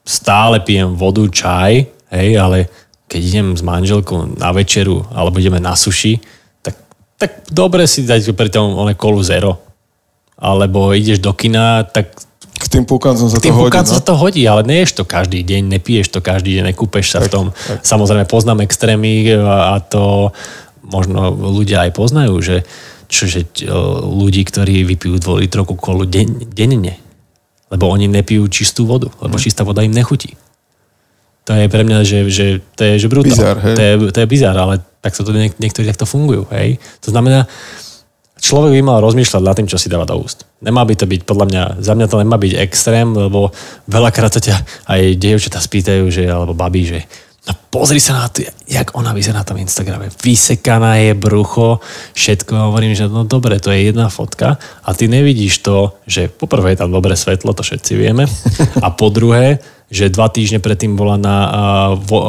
stále 0.07 0.63
pijem 0.63 0.95
vodu, 0.95 1.21
čaj, 1.27 1.85
hej, 2.15 2.29
ale 2.39 2.71
keď 3.09 3.21
idem 3.21 3.47
s 3.57 3.61
manželkou 3.65 4.37
na 4.37 4.49
večeru 4.53 5.05
alebo 5.11 5.41
ideme 5.41 5.59
na 5.59 5.75
suši, 5.75 6.21
tak, 6.63 6.77
tak 7.19 7.31
dobre 7.51 7.83
si 7.89 8.05
dať 8.05 8.31
pri 8.33 8.49
tom 8.49 8.77
one 8.77 8.95
kolu 8.95 9.19
zero. 9.21 9.59
Alebo 10.39 10.95
ideš 10.95 11.19
do 11.19 11.35
kina, 11.35 11.83
tak 11.83 12.15
K 12.59 12.67
tým 12.67 12.83
púkancom 12.83 13.31
sa 13.31 13.39
tým 13.39 13.55
to 13.55 13.59
hodí. 13.63 13.71
No? 13.71 13.87
sa 13.87 14.01
to 14.03 14.13
hodí, 14.19 14.43
ale 14.43 14.67
neješ 14.67 14.99
to 14.99 15.07
každý 15.07 15.41
deň, 15.41 15.79
nepiješ 15.79 16.11
to 16.11 16.19
každý 16.19 16.59
deň, 16.59 16.75
nekúpeš 16.75 17.15
sa 17.15 17.23
v 17.23 17.29
tom. 17.31 17.45
Samozrejme 17.81 18.27
poznám 18.27 18.67
extrémy 18.67 19.31
a 19.39 19.73
a 19.73 19.79
to 19.79 20.35
možno 20.83 21.31
ľudia 21.31 21.87
aj 21.87 21.95
poznajú, 21.95 22.35
že 22.43 22.55
čože 23.07 23.47
ľudí, 24.03 24.43
ktorí 24.43 24.83
vypijú 24.85 25.17
dvolitrovku 25.17 25.79
kolu 25.79 26.03
deň, 26.05 26.51
denne. 26.51 26.99
Lebo 27.69 27.87
oni 27.87 28.05
nepijú 28.05 28.49
čistú 28.49 28.85
vodu, 28.85 29.07
lebo 29.17 29.37
Mhm. 29.37 29.41
čistá 29.41 29.61
voda 29.63 29.81
im 29.81 29.93
nechutí. 29.93 30.35
To 31.45 31.57
je 31.57 31.65
pre 31.65 31.81
mňa, 31.81 32.05
že, 32.05 32.29
že 32.29 32.45
to 32.77 32.81
je 32.85 32.93
že 33.01 33.07
brutál. 33.09 33.57
Hej. 33.57 33.73
To 33.73 33.81
je, 33.81 33.93
to 34.13 34.19
je 34.21 34.27
bizár, 34.29 34.53
ale 34.53 34.85
tak 35.01 35.17
sa 35.17 35.25
to 35.25 35.33
niek- 35.33 35.57
niektorí 35.57 35.89
takto 35.89 36.05
fungujú. 36.05 36.45
Hej? 36.53 36.77
To 37.01 37.09
znamená, 37.09 37.49
človek 38.39 38.79
by 38.79 38.81
mal 38.81 39.03
rozmýšľať 39.03 39.41
nad 39.43 39.55
tým, 39.55 39.69
čo 39.69 39.77
si 39.77 39.91
dáva 39.91 40.07
do 40.07 40.17
úst. 40.19 40.47
Nemá 40.63 40.83
by 40.83 40.95
to 40.95 41.05
byť, 41.05 41.21
podľa 41.27 41.45
mňa, 41.47 41.63
za 41.79 41.93
mňa 41.95 42.07
to 42.07 42.21
nemá 42.23 42.37
byť 42.39 42.53
extrém, 42.59 43.07
lebo 43.11 43.51
veľakrát 43.87 44.31
sa 44.33 44.41
ťa 44.41 44.55
aj 44.87 45.01
dievčatá 45.19 45.59
spýtajú, 45.59 46.07
že, 46.11 46.27
alebo 46.27 46.55
babí, 46.55 46.83
že 46.83 46.99
no 47.47 47.53
pozri 47.71 48.03
sa 48.03 48.19
na 48.19 48.27
to, 48.27 48.43
jak 48.67 48.93
ona 48.93 49.15
vyzerá 49.15 49.41
na 49.41 49.47
tom 49.47 49.57
Instagrame. 49.57 50.11
Vysekaná 50.21 50.99
je 50.99 51.15
brucho, 51.15 51.79
všetko. 52.13 52.73
Hovorím, 52.73 52.93
že 52.93 53.07
no 53.07 53.23
dobre, 53.23 53.57
to 53.63 53.71
je 53.71 53.89
jedna 53.89 54.11
fotka 54.11 54.59
a 54.83 54.89
ty 54.93 55.07
nevidíš 55.07 55.63
to, 55.63 55.95
že 56.05 56.27
poprvé 56.29 56.75
je 56.75 56.85
tam 56.85 56.91
dobré 56.91 57.15
svetlo, 57.15 57.55
to 57.55 57.63
všetci 57.63 57.95
vieme. 57.95 58.27
A 58.83 58.91
po 58.93 59.09
druhé, 59.09 59.63
že 59.89 60.13
dva 60.13 60.29
týždne 60.29 60.61
predtým 60.61 60.93
bola 60.93 61.17
na, 61.17 61.37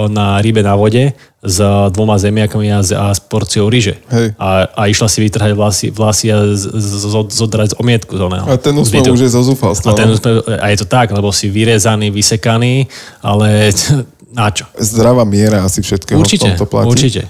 na 0.09 0.41
rybe 0.41 0.65
na 0.65 0.73
vode 0.81 1.13
s 1.41 1.57
dvoma 1.97 2.21
zemiakami 2.21 2.69
a 2.69 2.85
a 2.85 3.07
s 3.17 3.21
porciou 3.25 3.73
ryže. 3.73 3.97
Hej. 4.13 4.37
A, 4.37 4.69
a 4.77 4.83
išla 4.93 5.09
si 5.09 5.25
vytrhať 5.25 5.57
vlasy, 5.57 5.87
vlasy 5.89 6.29
a 6.29 6.53
z, 6.53 6.69
z, 6.69 6.91
z, 7.01 7.17
zodrať 7.33 7.81
omietku 7.81 8.13
z 8.13 8.21
oného. 8.21 8.45
A 8.45 8.61
ten 8.61 8.77
úsmev 8.77 9.09
už 9.09 9.25
je 9.25 9.31
zo 9.33 9.41
zúfalstva. 9.41 9.93
A, 9.93 9.97
ten 9.97 10.13
úsmev, 10.13 10.45
a 10.45 10.69
je 10.69 10.79
to 10.85 10.87
tak, 10.87 11.09
lebo 11.09 11.33
si 11.33 11.49
vyrezaný, 11.49 12.13
vysekaný, 12.13 12.85
ale 13.25 13.73
na 14.39 14.53
čo? 14.53 14.69
Zdravá 14.77 15.25
miera 15.25 15.65
asi 15.65 15.81
všetkého 15.81 16.21
Určite, 16.21 16.45
v 16.45 16.61
tomto 16.61 16.67
platí. 16.69 16.93
určite. 16.93 17.23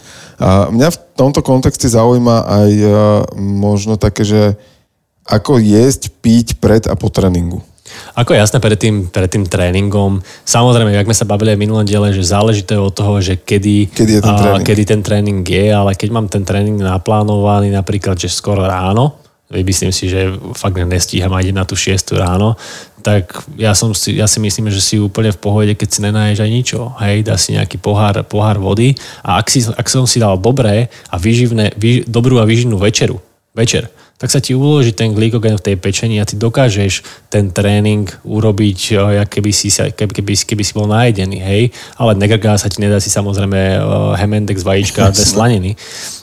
A 0.43 0.67
mňa 0.75 0.88
v 0.90 0.99
tomto 1.14 1.40
kontexte 1.47 1.87
zaujíma 1.87 2.50
aj 2.50 2.71
a, 2.83 2.90
možno 3.38 3.95
také, 3.95 4.26
že 4.26 4.59
ako 5.23 5.62
jesť, 5.62 6.11
piť 6.19 6.59
pred 6.59 6.83
a 6.90 6.99
po 6.99 7.07
tréningu. 7.14 7.62
Ako 8.16 8.35
jasné 8.35 8.59
pred 8.61 8.78
tým, 8.78 9.09
pred 9.09 9.30
tým 9.30 9.47
tréningom, 9.47 10.20
samozrejme, 10.44 10.94
jak 10.94 11.09
sme 11.09 11.16
sa 11.16 11.28
bavili 11.28 11.54
v 11.56 11.62
minulom 11.66 11.87
diele, 11.87 12.11
že 12.11 12.26
záleží 12.26 12.62
to 12.62 12.78
od 12.78 12.94
toho, 12.94 13.18
že 13.20 13.38
kedy, 13.38 13.90
Kedy 13.92 14.12
je 14.18 14.20
ten 14.23 14.35
a, 14.35 14.38
tréning. 14.38 14.64
kedy 14.66 14.82
ten 14.87 15.00
tréning 15.02 15.40
je, 15.42 15.66
ale 15.70 15.94
keď 15.94 16.09
mám 16.11 16.26
ten 16.28 16.44
tréning 16.44 16.78
naplánovaný 16.78 17.73
napríklad, 17.73 18.18
že 18.18 18.30
skoro 18.30 18.66
ráno, 18.66 19.18
myslím 19.50 19.90
si, 19.90 20.06
že 20.06 20.30
fakt 20.54 20.78
nestíham 20.78 21.35
aj 21.35 21.50
na 21.50 21.66
tú 21.66 21.75
6 21.75 22.14
ráno, 22.14 22.54
tak 23.02 23.32
ja, 23.56 23.75
som 23.75 23.90
si, 23.97 24.14
ja 24.14 24.30
si 24.30 24.38
myslím, 24.38 24.70
že 24.70 24.78
si 24.78 25.00
úplne 25.00 25.32
v 25.35 25.40
pohode, 25.40 25.73
keď 25.75 25.88
si 25.88 25.99
nenaješ 26.04 26.38
aj 26.44 26.50
ničo. 26.52 26.80
Hej, 27.00 27.26
dá 27.26 27.35
si 27.40 27.56
nejaký 27.56 27.80
pohár, 27.80 28.20
pohár 28.28 28.61
vody 28.61 28.94
a 29.25 29.40
ak, 29.40 29.49
si, 29.50 29.64
ak 29.66 29.88
som 29.88 30.04
si 30.04 30.20
dal 30.20 30.37
dobré 30.38 30.92
a 31.11 31.16
výživné, 31.18 31.75
výž, 31.75 32.06
dobrú 32.06 32.38
a 32.38 32.47
výživnú 32.47 32.76
večeru, 32.78 33.18
večer, 33.56 33.88
tak 34.21 34.29
sa 34.29 34.37
ti 34.37 34.53
uloží 34.53 34.93
ten 34.93 35.17
glykogen 35.17 35.57
v 35.57 35.65
tej 35.73 35.77
pečení 35.81 36.21
a 36.21 36.29
ty 36.29 36.37
dokážeš 36.37 37.00
ten 37.33 37.49
tréning 37.49 38.05
urobiť, 38.21 38.81
eh, 38.93 39.25
keby 39.25 39.49
si, 39.49 39.73
keby, 39.73 40.21
keby, 40.21 40.33
keby 40.37 40.61
si 40.61 40.73
bol 40.77 40.85
najedený, 40.85 41.41
hej, 41.41 41.62
ale 41.97 42.12
negrgá 42.21 42.61
sa 42.61 42.69
ti, 42.69 42.85
nedá 42.85 43.00
si 43.00 43.09
samozrejme 43.09 43.57
eh, 43.57 43.81
hemendex 44.21 44.61
vajíčka 44.61 45.09
bez 45.17 45.33
slaniny. 45.33 45.73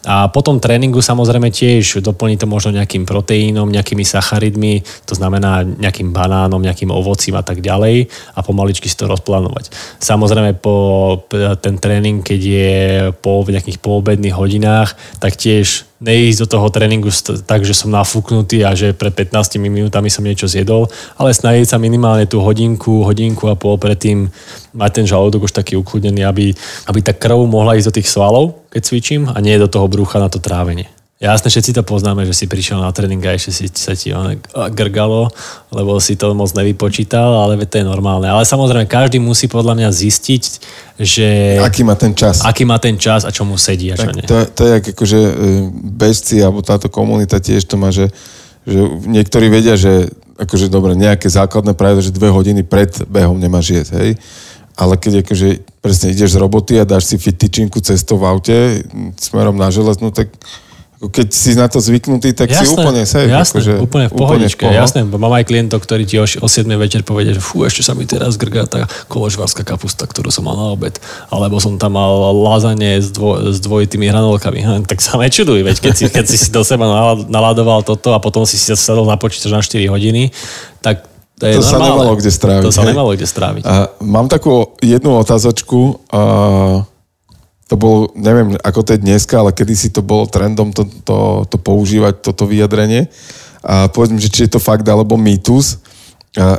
A 0.05 0.29
po 0.29 0.45
tom 0.45 0.61
tréningu 0.61 1.01
samozrejme 1.01 1.49
tiež 1.49 2.05
doplní 2.05 2.37
to 2.37 2.45
možno 2.45 2.77
nejakým 2.77 3.09
proteínom, 3.09 3.65
nejakými 3.65 4.05
sacharidmi, 4.05 4.85
to 5.09 5.17
znamená 5.17 5.65
nejakým 5.65 6.13
banánom, 6.13 6.61
nejakým 6.61 6.93
ovocím 6.93 7.33
a 7.33 7.41
tak 7.41 7.65
ďalej 7.65 8.13
a 8.37 8.39
pomaličky 8.45 8.85
si 8.85 8.95
to 8.95 9.09
rozplánovať. 9.09 9.73
Samozrejme 9.97 10.61
po 10.61 10.77
ten 11.59 11.81
tréning, 11.81 12.21
keď 12.21 12.39
je 12.39 12.75
po 13.25 13.41
nejakých 13.41 13.81
poobedných 13.81 14.37
hodinách, 14.37 14.93
tak 15.17 15.33
tiež 15.33 15.86
neísť 15.97 16.45
do 16.45 16.47
toho 16.57 16.67
tréningu 16.69 17.09
tak, 17.45 17.65
že 17.65 17.73
som 17.73 17.89
nafúknutý 17.89 18.61
a 18.61 18.77
že 18.77 18.93
pred 18.93 19.09
15 19.09 19.57
minútami 19.57 20.13
som 20.13 20.21
niečo 20.21 20.45
zjedol, 20.45 20.85
ale 21.17 21.33
snažiť 21.33 21.73
sa 21.73 21.81
minimálne 21.81 22.29
tú 22.29 22.41
hodinku, 22.41 23.01
hodinku 23.01 23.49
a 23.49 23.57
pol 23.57 23.81
predtým 23.81 24.29
mať 24.77 24.91
ten 24.93 25.05
žalúdok 25.09 25.49
už 25.49 25.57
taký 25.57 25.73
ukludnený, 25.77 26.21
aby, 26.25 26.53
aby 26.85 26.99
tá 27.01 27.17
krv 27.17 27.49
mohla 27.49 27.77
ísť 27.77 27.87
do 27.89 27.95
tých 27.97 28.09
svalov, 28.13 28.61
keď 28.69 28.81
cvičím 28.85 29.21
a 29.29 29.37
nie 29.41 29.57
do 29.57 29.65
toho 29.65 29.89
brucha 29.89 30.21
na 30.21 30.29
to 30.29 30.37
trávenie. 30.37 30.96
Jasne, 31.17 31.49
všetci 31.49 31.73
to 31.73 31.81
poznáme, 31.81 32.29
že 32.29 32.33
si 32.37 32.45
prišiel 32.45 32.77
na 32.77 32.93
tréning 32.93 33.17
a 33.25 33.33
ešte 33.33 33.49
si 33.49 33.65
sa 33.73 33.97
ti 33.97 34.13
grgalo, 34.53 35.33
lebo 35.73 35.97
si 35.97 36.13
to 36.13 36.37
moc 36.37 36.53
nevypočítal, 36.53 37.41
ale 37.41 37.57
to 37.65 37.81
je 37.81 37.85
normálne. 37.89 38.29
Ale 38.29 38.45
samozrejme, 38.45 38.85
každý 38.85 39.17
musí 39.17 39.49
podľa 39.49 39.81
mňa 39.81 39.89
zistiť, 39.89 40.43
že... 41.01 41.57
Aký 41.57 41.81
má 41.81 41.97
ten 41.97 42.13
čas. 42.13 42.45
Aký 42.45 42.69
má 42.69 42.77
ten 42.77 43.01
čas 43.01 43.25
a 43.25 43.33
čo 43.33 43.49
mu 43.49 43.57
sedí 43.57 43.89
a 43.89 43.97
čo 43.97 44.13
nie. 44.13 44.29
To, 44.29 44.45
to 44.45 44.61
je 44.61 44.73
akože 44.93 45.19
e, 45.25 45.33
bežci, 45.73 46.37
alebo 46.37 46.61
táto 46.61 46.85
komunita 46.85 47.41
tiež 47.41 47.65
to 47.65 47.81
má, 47.81 47.89
že, 47.89 48.13
že 48.69 48.77
niektorí 49.09 49.49
vedia, 49.49 49.73
že 49.73 50.13
akože 50.37 50.69
dobre, 50.69 50.93
nejaké 50.93 51.33
základné 51.33 51.73
pravidlo, 51.73 52.05
že 52.05 52.13
dve 52.13 52.29
hodiny 52.29 52.61
pred 52.61 52.93
behom 53.09 53.41
nemáš 53.41 53.73
jesť, 53.73 53.91
hej? 54.05 54.21
ale 54.77 54.93
keď 55.01 55.25
akože 55.25 55.81
presne 55.81 56.13
ideš 56.13 56.37
z 56.37 56.41
roboty 56.45 56.77
a 56.77 56.85
dáš 56.85 57.09
si 57.09 57.17
fit 57.17 57.33
tyčinku 57.33 57.81
cestou 57.81 58.21
v 58.21 58.29
aute 58.29 58.57
smerom 59.17 59.57
na 59.57 59.73
železnú, 59.73 60.13
tak 60.13 60.29
keď 60.97 61.27
si 61.29 61.53
na 61.53 61.69
to 61.69 61.77
zvyknutý, 61.77 62.33
tak 62.33 62.49
jasné, 62.49 62.65
si 62.65 62.73
úplne 62.73 63.03
safe. 63.05 63.29
Jasné, 63.29 63.61
akože, 63.61 63.73
úplne 63.77 64.07
v 64.09 64.13
pohodičke, 64.17 64.65
úplne 64.65 64.73
v 64.73 64.81
jasné. 64.81 64.99
Mám 65.05 65.29
aj 65.29 65.45
klientov, 65.45 65.85
ktorí 65.85 66.09
ti 66.09 66.17
o, 66.17 66.25
o 66.25 66.47
7 66.49 66.65
večer 66.73 67.05
povedia, 67.05 67.37
že 67.37 67.41
fú, 67.41 67.61
ešte 67.69 67.85
sa 67.85 67.93
mi 67.93 68.09
teraz 68.09 68.33
grgá 68.33 68.65
tá 68.65 68.89
koložvárska 69.05 69.61
kapusta, 69.61 70.09
ktorú 70.09 70.33
som 70.33 70.49
mal 70.49 70.57
na 70.57 70.73
obed. 70.73 70.97
Alebo 71.29 71.61
som 71.61 71.77
tam 71.77 72.01
mal 72.01 72.33
lázanie 72.33 72.97
s, 72.97 73.13
dvo, 73.13 73.37
s 73.53 73.61
dvojitými 73.61 74.09
hranolkami. 74.09 74.57
Hm, 74.65 74.83
tak 74.89 74.97
sa 75.05 75.21
nečuduj, 75.21 75.61
veď 75.61 75.77
keď 75.85 75.93
si, 75.93 76.03
keď 76.09 76.25
si 76.25 76.49
do 76.49 76.65
seba 76.65 76.89
naladoval 77.29 77.85
toto 77.85 78.17
a 78.17 78.19
potom 78.19 78.41
si 78.49 78.57
si 78.57 78.73
sadol 78.73 79.05
na 79.05 79.21
počítač 79.21 79.53
na 79.53 79.61
4 79.61 79.93
hodiny, 79.93 80.33
tak 80.81 81.05
to, 81.37 81.45
je 81.45 81.61
to 81.61 81.61
sa 81.61 81.77
nemalo 81.77 82.17
kde 82.17 82.33
stráviť. 82.33 82.65
To 82.65 82.73
sa 82.73 82.81
hej. 82.81 82.89
nemalo 82.97 83.13
kde 83.13 83.27
stráviť. 83.29 83.63
A 83.69 83.93
mám 84.01 84.25
takú 84.25 84.73
jednu 84.81 85.13
otázočku. 85.21 86.01
A 86.09 86.21
to 87.67 87.75
bol, 87.75 88.11
neviem 88.15 88.55
ako 88.63 88.79
to 88.83 88.89
je 88.95 89.03
dneska, 89.03 89.43
ale 89.43 89.51
kedysi 89.51 89.91
to 89.91 89.99
bolo 89.99 90.27
trendom 90.27 90.71
to, 90.71 90.87
to, 91.03 91.43
to 91.51 91.57
používať, 91.59 92.23
toto 92.23 92.47
vyjadrenie. 92.47 93.11
A 93.59 93.91
povedzme, 93.91 94.19
že 94.23 94.31
či 94.31 94.47
je 94.47 94.55
to 94.55 94.63
fakt 94.63 94.87
alebo 94.87 95.19
mýtus, 95.19 95.83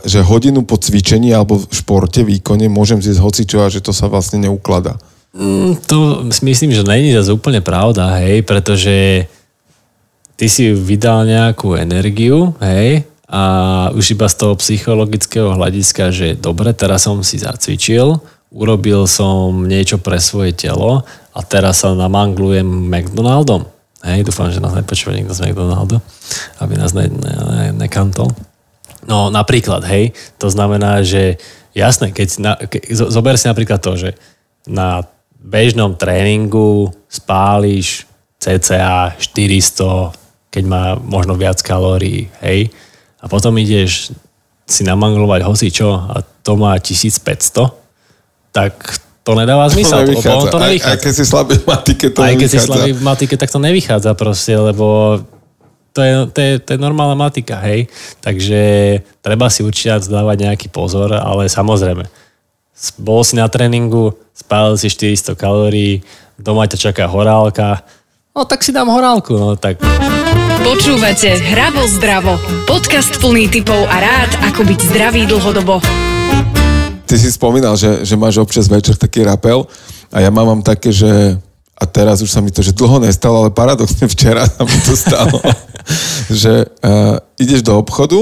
že 0.04 0.26
hodinu 0.26 0.66
po 0.66 0.76
cvičení 0.76 1.32
alebo 1.32 1.56
v 1.56 1.72
športe, 1.72 2.20
výkone 2.26 2.68
môžem 2.68 3.00
zjesť 3.00 3.22
hocičo 3.24 3.58
a 3.64 3.72
že 3.72 3.80
to 3.80 3.94
sa 3.94 4.10
vlastne 4.10 4.44
neukladá. 4.44 5.00
Mm, 5.32 5.78
to 5.86 6.24
myslím, 6.44 6.74
že 6.74 6.82
není 6.84 7.14
zase 7.14 7.30
úplne 7.32 7.62
pravda, 7.62 8.18
hej, 8.20 8.42
pretože 8.42 9.28
ty 10.34 10.46
si 10.50 10.74
vydal 10.74 11.24
nejakú 11.24 11.78
energiu, 11.78 12.52
hej, 12.58 13.06
a 13.28 13.42
už 13.92 14.16
iba 14.16 14.24
z 14.24 14.40
toho 14.40 14.56
psychologického 14.56 15.52
hľadiska, 15.52 16.08
že 16.10 16.32
dobre, 16.32 16.72
teraz 16.72 17.04
som 17.04 17.20
si 17.20 17.36
zacvičil, 17.36 18.16
urobil 18.48 19.04
som 19.04 19.68
niečo 19.68 20.00
pre 20.00 20.16
svoje 20.20 20.56
telo 20.56 21.04
a 21.36 21.40
teraz 21.44 21.84
sa 21.84 21.92
namanglujem 21.92 22.64
McDonaldom. 22.64 23.68
Hej, 24.00 24.30
dúfam, 24.30 24.48
že 24.48 24.62
nás 24.62 24.72
nepočúva 24.72 25.12
niekto 25.12 25.34
z 25.34 25.50
McDonaldu, 25.50 25.98
aby 26.62 26.78
nás 26.78 26.94
ne, 26.94 27.10
ne, 27.10 27.34
ne, 27.34 27.66
nekantol. 27.74 28.30
No 29.04 29.28
napríklad, 29.28 29.82
hej, 29.90 30.14
to 30.38 30.48
znamená, 30.48 31.02
že 31.02 31.36
jasné, 31.74 32.14
keď 32.14 32.28
na, 32.38 32.52
ke, 32.56 32.78
zober 32.94 33.34
si 33.34 33.50
napríklad 33.50 33.82
to, 33.82 33.98
že 33.98 34.10
na 34.68 35.02
bežnom 35.42 35.98
tréningu 35.98 36.94
spáliš 37.10 38.06
cca 38.38 39.18
400, 39.18 40.14
keď 40.48 40.62
má 40.64 40.94
možno 40.94 41.34
viac 41.34 41.58
kalórií, 41.58 42.30
hej, 42.38 42.70
a 43.18 43.26
potom 43.26 43.50
ideš 43.58 44.14
si 44.68 44.84
namanglovať 44.84 45.40
hoci 45.42 45.72
čo 45.72 45.90
a 45.96 46.22
to 46.44 46.54
má 46.54 46.76
1500, 46.78 47.77
tak 48.58 48.74
to 49.22 49.38
nedáva 49.38 49.70
zmysel. 49.70 50.02
To, 50.02 50.10
nevychádza. 50.10 50.50
to 50.50 50.58
nevychádza. 50.58 50.90
Aj, 50.90 50.98
aj 50.98 51.04
keď 51.04 51.12
si 51.14 51.24
slabý 51.24 51.54
v 51.54 51.64
matike, 51.68 52.06
to 52.10 52.18
aj 52.18 52.24
nevychádza. 52.26 52.40
keď 52.40 52.48
si 52.50 52.58
slabý 52.58 52.90
v 52.90 53.02
matike, 53.04 53.34
tak 53.38 53.50
to 53.54 53.58
nevychádza 53.62 54.10
proste, 54.18 54.52
lebo 54.58 54.86
to 55.94 56.00
je, 56.02 56.12
to 56.30 56.38
je, 56.38 56.52
to 56.58 56.68
je 56.74 56.78
normálna 56.78 57.14
matika, 57.14 57.62
hej. 57.62 57.86
Takže 58.18 58.60
treba 59.22 59.46
si 59.52 59.62
určite 59.62 60.10
dávať 60.10 60.36
nejaký 60.50 60.68
pozor, 60.74 61.14
ale 61.14 61.46
samozrejme, 61.46 62.08
bol 62.98 63.20
si 63.22 63.38
na 63.38 63.46
tréningu, 63.46 64.18
spálil 64.34 64.74
si 64.78 64.90
400 64.90 65.38
kalórií, 65.38 66.02
doma 66.38 66.66
ťa 66.66 66.90
čaká 66.90 67.06
horálka, 67.06 67.82
no 68.34 68.46
tak 68.46 68.62
si 68.62 68.70
dám 68.70 68.86
horálku, 68.90 69.34
no 69.34 69.58
tak... 69.58 69.82
Počúvate 70.58 71.38
Hravo 71.38 71.86
zdravo. 71.86 72.34
Podcast 72.66 73.14
plný 73.22 73.50
typov 73.50 73.78
a 73.88 73.96
rád, 73.98 74.30
ako 74.46 74.66
byť 74.66 74.78
zdravý 74.90 75.22
dlhodobo 75.26 75.78
ty 77.08 77.16
si 77.16 77.32
spomínal, 77.32 77.72
že, 77.72 78.04
že 78.04 78.14
máš 78.20 78.36
občas 78.36 78.68
večer 78.68 78.92
taký 79.00 79.24
rapel 79.24 79.64
a 80.12 80.20
ja 80.20 80.28
mám 80.28 80.60
také, 80.60 80.92
že 80.92 81.40
a 81.78 81.84
teraz 81.86 82.20
už 82.20 82.28
sa 82.28 82.42
mi 82.42 82.50
to, 82.50 82.60
že 82.60 82.74
dlho 82.74 82.98
nestalo, 82.98 83.46
ale 83.46 83.54
paradoxne 83.54 84.10
včera 84.10 84.44
sa 84.44 84.66
mi 84.66 84.78
to 84.82 84.92
stalo, 84.98 85.38
že 86.42 86.66
uh, 86.84 87.16
ideš 87.38 87.62
do 87.62 87.78
obchodu, 87.78 88.18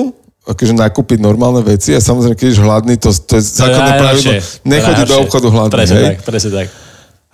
akože 0.47 0.77
nakúpiť 0.77 1.19
normálne 1.19 1.65
veci 1.65 1.97
a 1.97 1.99
samozrejme, 1.99 2.37
keď 2.37 2.47
ješ 2.53 2.61
hladný, 2.63 2.95
to, 3.01 3.11
to 3.11 3.41
je 3.41 3.43
základné 3.59 3.93
pravidlo, 3.99 4.33
nechodí 4.63 5.03
do 5.09 5.17
obchodu 5.25 5.47
hladný, 5.51 5.75
presne 5.75 5.99
hej? 5.99 6.07
tak, 6.07 6.17
presne 6.23 6.53
tak. 6.53 6.69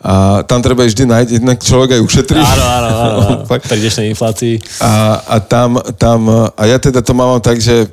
A 0.02 0.42
tam 0.42 0.58
treba 0.58 0.82
vždy 0.82 1.06
nájsť, 1.06 1.30
jednak 1.30 1.58
človek 1.62 1.90
aj 1.94 2.00
ušetrí. 2.02 2.42
Áno, 2.42 2.64
áno, 2.66 2.88
áno, 2.90 3.18
áno. 3.22 3.58
pri 3.70 3.78
dnešnej 3.78 4.10
inflácii. 4.10 4.54
A, 4.82 5.22
a 5.22 5.36
tam, 5.38 5.78
tam, 5.94 6.26
a 6.50 6.62
ja 6.66 6.74
teda 6.82 7.06
to 7.06 7.14
mám 7.14 7.38
tak, 7.38 7.62
že 7.62 7.86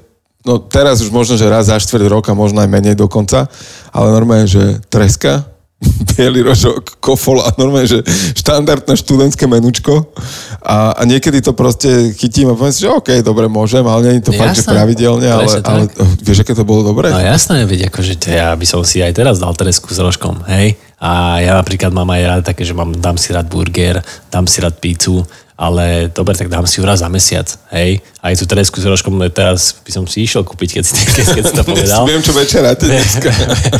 no 0.47 0.59
teraz 0.59 1.03
už 1.03 1.11
možno, 1.11 1.35
že 1.35 1.51
raz 1.51 1.67
za 1.67 1.79
štvrť 1.79 2.05
roka, 2.07 2.31
možno 2.37 2.63
aj 2.63 2.69
menej 2.71 2.95
dokonca, 2.95 3.51
ale 3.91 4.07
normálne, 4.15 4.47
že 4.47 4.79
treska, 4.87 5.43
biely 6.11 6.43
rožok, 6.43 6.99
kofol 6.99 7.39
a 7.39 7.55
normálne, 7.55 7.87
že 7.87 7.99
štandardné 8.35 8.99
študentské 8.99 9.47
menučko 9.47 10.11
a, 10.59 10.91
a 10.91 11.01
niekedy 11.07 11.39
to 11.39 11.55
proste 11.55 12.11
chytím 12.19 12.51
a 12.51 12.55
poviem 12.55 12.75
si, 12.75 12.83
že 12.83 12.91
OK, 12.91 13.23
dobre, 13.23 13.47
môžem, 13.47 13.87
ale 13.87 13.99
nie 14.03 14.13
je 14.19 14.27
to 14.27 14.33
jasné, 14.35 14.43
fakt, 14.43 14.57
že 14.59 14.63
pravidelne, 14.67 15.27
ale, 15.31 15.47
ale 15.63 15.81
vieš, 16.19 16.43
aké 16.43 16.51
to 16.51 16.67
bolo 16.67 16.83
dobré? 16.83 17.15
No 17.15 17.23
jasné, 17.23 17.63
veď 17.63 17.87
akože 17.87 18.19
ja 18.27 18.51
by 18.59 18.65
som 18.67 18.83
si 18.83 18.99
aj 18.99 19.15
teraz 19.15 19.39
dal 19.39 19.55
tresku 19.55 19.87
s 19.95 19.99
rožkom, 20.03 20.43
hej? 20.51 20.75
A 20.99 21.39
ja 21.39 21.55
napríklad 21.55 21.95
mám 21.95 22.11
aj 22.11 22.21
rád 22.27 22.43
také, 22.43 22.67
že 22.67 22.75
mám, 22.75 22.91
dám 22.91 23.15
si 23.15 23.31
rád 23.31 23.47
burger, 23.47 24.03
dám 24.27 24.43
si 24.51 24.59
rád 24.59 24.75
pizzu, 24.83 25.23
ale 25.59 26.07
dobre, 26.07 26.31
tak 26.39 26.47
dám 26.47 26.63
si 26.63 26.79
ju 26.79 26.87
raz 26.87 27.03
za 27.03 27.11
mesiac, 27.11 27.43
hej. 27.75 27.99
Aj 28.23 28.31
tú 28.31 28.47
tresku 28.47 28.79
s 28.79 28.87
rožkom 28.87 29.19
teraz 29.27 29.75
by 29.83 29.91
som 29.91 30.03
si 30.07 30.23
išiel 30.23 30.47
kúpiť, 30.47 30.79
keď 30.79 30.83
si, 30.87 31.03
keď, 31.19 31.25
keď 31.35 31.43
si 31.43 31.53
to 31.55 31.63
povedal. 31.67 32.03
Viem, 32.11 32.23
čo 32.23 32.31
večera 32.31 32.79
dneska. 32.79 33.27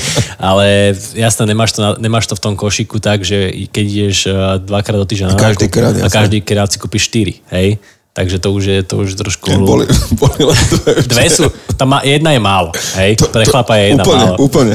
ale 0.51 0.91
jasné, 1.15 1.47
nemáš 1.47 1.79
to, 1.79 1.95
nemáš 2.03 2.27
to 2.27 2.35
v 2.35 2.43
tom 2.43 2.53
košiku 2.59 2.99
tak, 2.99 3.23
že 3.23 3.51
keď 3.71 3.85
ideš 3.87 4.27
eh, 4.27 4.35
dvakrát 4.59 4.99
do 4.99 5.07
týždňa 5.07 5.27
a 5.31 5.39
každý 5.39 5.67
krát, 5.71 5.95
a 5.95 6.07
každý 6.11 6.43
krát 6.43 6.67
si 6.67 6.83
kúpiš 6.83 7.07
štyri, 7.07 7.39
hej. 7.55 7.79
Takže 8.11 8.43
to 8.43 8.51
už 8.51 8.63
je, 8.67 8.77
to 8.83 8.99
už 8.99 9.15
trošku... 9.15 9.47
Boli, 9.63 9.87
boli 10.19 10.41
len 10.43 10.59
dve, 10.75 11.07
dve 11.07 11.25
sú, 11.31 11.47
tam 11.79 11.95
má, 11.95 12.03
jedna 12.03 12.35
je 12.35 12.41
málo, 12.43 12.75
hej. 12.99 13.15
To, 13.15 13.31
Pre 13.31 13.47
chlapa 13.47 13.79
je 13.79 13.95
jedna 13.95 14.03
úplne, 14.03 14.25
málo. 14.27 14.35
Úplne, 14.35 14.73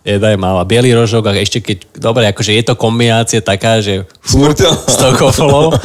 Jedna 0.00 0.32
je 0.32 0.38
malá. 0.40 0.64
Bielý 0.64 0.96
rožok 0.96 1.28
a 1.28 1.36
ešte 1.36 1.60
keď, 1.60 2.00
dobre, 2.00 2.24
akože 2.32 2.56
je 2.56 2.64
to 2.64 2.72
kombinácia 2.72 3.44
taká, 3.44 3.84
že 3.84 4.08
Smrteľ. 4.24 4.72
s 4.88 4.96
tou 4.96 5.12
kofolou, 5.12 5.76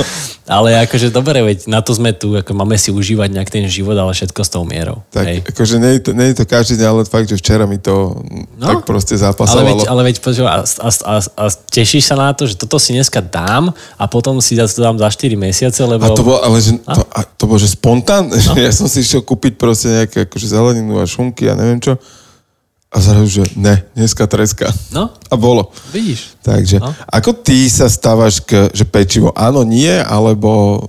ale 0.48 0.80
akože 0.88 1.12
dobre, 1.12 1.44
veď 1.44 1.68
na 1.68 1.84
to 1.84 1.92
sme 1.92 2.16
tu, 2.16 2.32
ako 2.32 2.56
máme 2.56 2.80
si 2.80 2.96
užívať 2.96 3.28
nejak 3.36 3.52
ten 3.52 3.68
život, 3.68 3.92
ale 4.00 4.16
všetko 4.16 4.40
s 4.40 4.50
tou 4.56 4.64
mierou. 4.64 5.04
Tak, 5.12 5.26
hej. 5.28 5.40
akože 5.44 5.76
nie 5.84 6.00
je, 6.00 6.02
to, 6.08 6.10
nie 6.16 6.32
je 6.32 6.36
to 6.40 6.46
každý 6.48 6.80
deň, 6.80 6.88
ale 6.88 7.02
fakt, 7.04 7.28
že 7.28 7.36
včera 7.36 7.68
mi 7.68 7.76
to 7.76 8.16
no, 8.56 8.64
tak 8.64 8.88
proste 8.88 9.20
zapasovalo. 9.20 9.60
Ale 9.60 9.68
veď, 9.76 9.80
ale 9.92 10.02
veď 10.08 10.16
a, 10.48 10.64
a, 10.64 10.90
a, 10.96 11.16
a, 11.20 11.46
tešíš 11.76 12.08
sa 12.08 12.16
na 12.16 12.32
to, 12.32 12.48
že 12.48 12.56
toto 12.56 12.80
si 12.80 12.96
dneska 12.96 13.20
dám 13.20 13.76
a 14.00 14.04
potom 14.08 14.40
si 14.40 14.56
to 14.56 14.80
dám 14.80 14.96
za 14.96 15.12
4 15.12 15.36
mesiace, 15.36 15.84
lebo... 15.84 16.08
A 16.08 16.16
to 16.16 16.24
bolo, 16.24 16.40
ale 16.40 16.64
že, 16.64 16.80
to, 16.80 17.04
a 17.04 17.20
to 17.28 17.44
bolo, 17.52 17.60
že 17.60 17.76
spontánne, 17.76 18.40
no? 18.40 18.56
ja 18.64 18.72
som 18.72 18.88
si 18.88 19.04
išiel 19.04 19.28
kúpiť 19.28 19.60
proste 19.60 19.92
nejaké 19.92 20.24
akože 20.24 20.48
zeleninu 20.48 21.04
a 21.04 21.06
šunky 21.10 21.52
a 21.52 21.60
neviem 21.60 21.84
čo 21.84 22.00
a 22.96 22.98
zrazu, 23.04 23.28
že 23.28 23.44
ne, 23.60 23.84
dneska 23.92 24.24
treska. 24.24 24.72
No. 24.96 25.12
A 25.32 25.36
bolo. 25.36 25.76
Vidíš. 25.92 26.40
Takže, 26.40 26.80
no. 26.80 26.96
ako 27.12 27.36
ty 27.36 27.68
sa 27.68 27.92
stávaš 27.92 28.40
k, 28.40 28.72
že 28.72 28.88
pečivo 28.88 29.36
áno, 29.36 29.68
nie, 29.68 29.92
alebo 29.92 30.80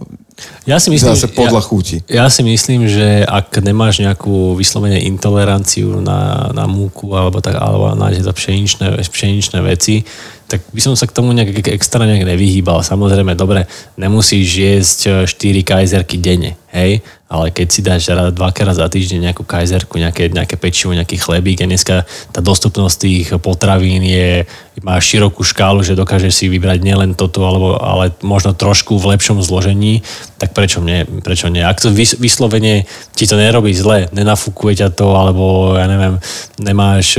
Ja 0.69 0.77
si 0.77 0.93
myslím, 0.93 1.17
Zase 1.17 1.33
podľa 1.33 1.65
ja, 1.65 1.67
chuti. 1.67 1.97
Ja 2.13 2.27
si 2.29 2.45
myslím, 2.45 2.85
že 2.85 3.25
ak 3.25 3.57
nemáš 3.65 4.05
nejakú 4.05 4.53
vyslovene 4.53 5.01
intoleranciu 5.01 6.05
na, 6.05 6.53
na 6.53 6.69
múku 6.69 7.09
alebo, 7.17 7.41
tak, 7.41 7.57
alebo 7.57 7.97
na 7.97 8.13
pšeničné, 8.13 9.01
pšeničné 9.01 9.65
veci, 9.65 10.05
tak 10.47 10.63
by 10.71 10.79
som 10.79 10.95
sa 10.95 11.11
k 11.11 11.15
tomu 11.15 11.35
nejak 11.35 11.67
extra 11.75 12.07
nejak 12.07 12.23
nevyhýbal. 12.23 12.87
Samozrejme, 12.87 13.35
dobre, 13.35 13.67
nemusíš 13.99 14.47
jesť 14.47 15.27
4 15.27 15.27
e, 15.27 15.63
kajzerky 15.67 16.23
denne, 16.23 16.55
hej, 16.71 17.03
ale 17.27 17.51
keď 17.51 17.67
si 17.67 17.83
dáš 17.83 18.07
dvakrát 18.31 18.79
za 18.79 18.87
týždeň 18.87 19.31
nejakú 19.31 19.43
kajzerku, 19.43 19.99
nejaké, 19.99 20.31
nejaké 20.31 20.55
pečivo, 20.55 20.95
nejaký 20.95 21.19
chlebík 21.19 21.59
a 21.59 21.67
dneska 21.67 22.07
tá 22.31 22.39
dostupnosť 22.39 22.97
tých 23.03 23.27
potravín 23.43 24.07
je, 24.07 24.47
má 24.87 24.95
širokú 25.03 25.43
škálu, 25.43 25.83
že 25.83 25.99
dokážeš 25.99 26.31
si 26.31 26.47
vybrať 26.47 26.79
nielen 26.87 27.19
toto, 27.19 27.43
alebo, 27.43 27.75
ale 27.83 28.15
možno 28.23 28.55
trošku 28.55 28.95
v 29.03 29.19
lepšom 29.19 29.43
zložení, 29.43 30.07
tak 30.39 30.55
prečo 30.55 30.79
nie? 30.79 31.03
Prečo 31.27 31.51
nie? 31.51 31.67
Ak 31.67 31.83
to 31.83 31.91
vyslovene 31.95 32.87
ti 33.19 33.27
to 33.27 33.35
nerobí 33.35 33.75
zle, 33.75 34.07
nenafúkuje 34.15 34.87
ťa 34.87 34.95
to, 34.95 35.11
alebo 35.19 35.75
ja 35.75 35.91
neviem, 35.91 36.23
nemáš 36.63 37.19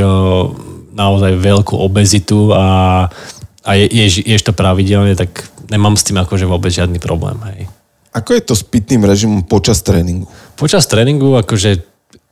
naozaj 0.97 1.37
veľkú 1.37 1.77
obezitu 1.77 2.49
a, 2.57 3.05
a 3.61 3.71
je, 3.77 3.85
ješ, 3.85 4.25
ješ 4.25 4.41
to 4.41 4.57
pravidelne, 4.57 5.13
tak 5.13 5.45
nemám 5.69 5.93
s 5.93 6.09
tým 6.09 6.17
akože 6.17 6.49
vôbec 6.49 6.73
žiadny 6.73 6.97
problém. 6.97 7.37
Hej. 7.53 7.69
Ako 8.17 8.33
je 8.33 8.41
to 8.41 8.53
s 8.57 8.65
pitným 8.65 9.05
režimom 9.05 9.45
počas 9.45 9.85
tréningu? 9.85 10.25
Počas 10.57 10.89
tréningu, 10.89 11.37
akože 11.37 11.85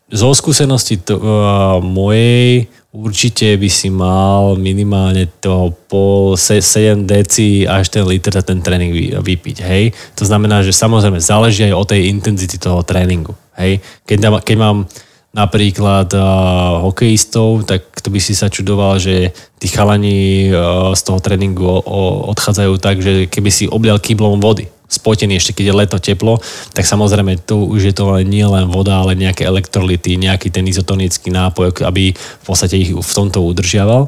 zo 0.09 0.33
skúsenosti 0.33 1.01
to, 1.01 1.17
uh, 1.17 1.77
mojej 1.81 2.65
určite 2.95 3.59
by 3.59 3.69
si 3.69 3.91
mal 3.91 4.55
minimálne 4.55 5.27
toho 5.43 5.75
pol 5.91 6.39
7 6.39 7.03
deci 7.03 7.67
až 7.67 7.91
ten 7.91 8.07
liter 8.07 8.31
ten 8.39 8.63
tréning 8.63 9.19
vypiť, 9.19 9.57
hej. 9.67 9.91
To 10.15 10.23
znamená, 10.23 10.63
že 10.63 10.71
samozrejme 10.71 11.19
záleží 11.19 11.67
aj 11.67 11.75
o 11.75 11.83
tej 11.83 12.07
intenzity 12.07 12.55
toho 12.55 12.81
tréningu, 12.87 13.35
hej. 13.59 13.83
Keď, 14.07 14.41
keď 14.47 14.55
mám 14.55 14.87
napríklad 15.35 16.15
uh, 16.15 16.87
hokejistov, 16.87 17.67
tak 17.67 17.91
to 17.99 18.07
by 18.07 18.23
si 18.23 18.31
sa 18.31 18.47
čudoval, 18.47 18.95
že 18.95 19.35
tí 19.59 19.67
chalani 19.67 20.47
uh, 20.47 20.95
z 20.95 21.01
toho 21.03 21.19
tréningu 21.19 21.67
o, 21.67 21.83
o, 21.83 22.01
odchádzajú 22.31 22.73
tak, 22.79 23.03
že 23.03 23.27
keby 23.27 23.51
si 23.51 23.67
oblial 23.67 23.99
kyblom 23.99 24.39
vody, 24.39 24.71
spotený 24.87 25.35
ešte 25.35 25.59
keď 25.59 25.65
je 25.67 25.75
leto 25.75 25.97
teplo, 25.99 26.39
tak 26.71 26.87
samozrejme 26.87 27.43
tu 27.43 27.67
už 27.67 27.91
je 27.91 27.93
to 27.93 28.15
nie 28.23 28.47
len 28.47 28.71
voda, 28.71 29.03
ale 29.03 29.19
nejaké 29.19 29.43
elektrolity, 29.43 30.15
nejaký 30.15 30.47
ten 30.55 30.63
izotonický 30.63 31.35
nápoj, 31.35 31.83
aby 31.83 32.15
v 32.15 32.43
podstate 32.47 32.79
ich 32.79 32.95
v 32.95 33.11
tomto 33.11 33.43
udržiaval. 33.43 34.07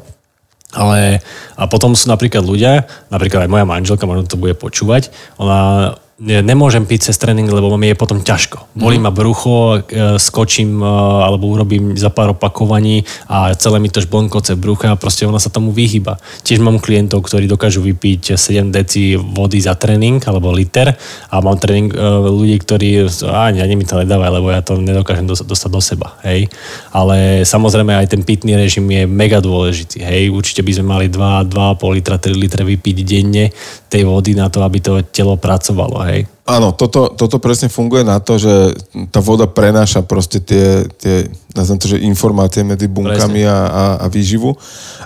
Ale 0.72 1.24
a 1.56 1.64
potom 1.64 1.96
sú 1.96 2.12
napríklad 2.12 2.44
ľudia, 2.44 2.84
napríklad 3.08 3.48
aj 3.48 3.52
moja 3.52 3.64
manželka, 3.64 4.04
možno 4.04 4.28
to 4.28 4.40
bude 4.40 4.56
počúvať, 4.56 5.08
ona 5.40 5.96
nemôžem 6.18 6.82
piť 6.82 7.10
cez 7.10 7.16
tréning, 7.18 7.46
lebo 7.46 7.78
mi 7.78 7.94
je 7.94 7.96
potom 7.96 8.18
ťažko. 8.18 8.74
Bolí 8.74 8.98
mm. 8.98 9.04
ma 9.06 9.14
brucho, 9.14 9.78
e, 9.86 10.18
skočím 10.18 10.82
e, 10.82 10.86
alebo 11.22 11.46
urobím 11.46 11.94
za 11.94 12.10
pár 12.10 12.34
opakovaní 12.34 13.06
a 13.30 13.54
celé 13.54 13.78
mi 13.78 13.86
to 13.86 14.02
žblnkoce 14.02 14.58
brucha 14.58 14.90
a 14.90 14.98
proste 14.98 15.30
ona 15.30 15.38
sa 15.38 15.46
tomu 15.46 15.70
vyhýba. 15.70 16.18
Tiež 16.42 16.58
mám 16.58 16.82
klientov, 16.82 17.22
ktorí 17.22 17.46
dokážu 17.46 17.86
vypiť 17.86 18.34
7 18.34 18.74
deci 18.74 19.14
vody 19.14 19.62
za 19.62 19.78
tréning 19.78 20.18
alebo 20.26 20.50
liter 20.50 20.90
a 21.30 21.34
mám 21.38 21.54
tréning 21.54 21.94
e, 21.94 21.96
ľudí, 22.26 22.58
ktorí 22.66 23.06
a 23.22 23.54
ani 23.54 23.78
mi 23.78 23.86
to 23.86 24.02
nedávajú, 24.02 24.42
lebo 24.42 24.48
ja 24.50 24.60
to 24.66 24.74
nedokážem 24.74 25.30
dostať 25.30 25.70
do 25.70 25.78
seba. 25.78 26.18
Hej. 26.26 26.50
Ale 26.90 27.46
samozrejme 27.46 27.94
aj 27.94 28.10
ten 28.10 28.26
pitný 28.26 28.58
režim 28.58 28.82
je 28.90 29.06
mega 29.06 29.38
dôležitý. 29.38 30.02
Hej. 30.02 30.34
Určite 30.34 30.66
by 30.66 30.72
sme 30.74 30.86
mali 30.98 31.06
2, 31.06 31.46
2,5 31.46 31.94
litra, 31.94 32.18
3 32.18 32.34
litre 32.34 32.66
vypiť 32.66 32.96
denne 33.06 33.54
tej 33.88 34.04
vody 34.04 34.36
na 34.36 34.52
to, 34.52 34.60
aby 34.60 34.78
to 34.84 35.00
telo 35.08 35.40
pracovalo 35.40 36.04
hej. 36.12 36.28
Áno, 36.48 36.72
toto, 36.72 37.12
toto 37.12 37.36
presne 37.36 37.68
funguje 37.68 38.08
na 38.08 38.24
to, 38.24 38.40
že 38.40 38.72
tá 39.12 39.20
voda 39.20 39.44
prenáša 39.44 40.00
proste 40.00 40.40
tie, 40.40 40.88
tie 40.96 41.28
nazvem 41.52 41.76
to, 41.76 41.92
že 41.92 42.00
informácie 42.00 42.64
medzi 42.64 42.88
bunkami 42.88 43.44
a, 43.44 43.58
a, 43.68 43.84
a 44.00 44.06
výživu. 44.08 44.56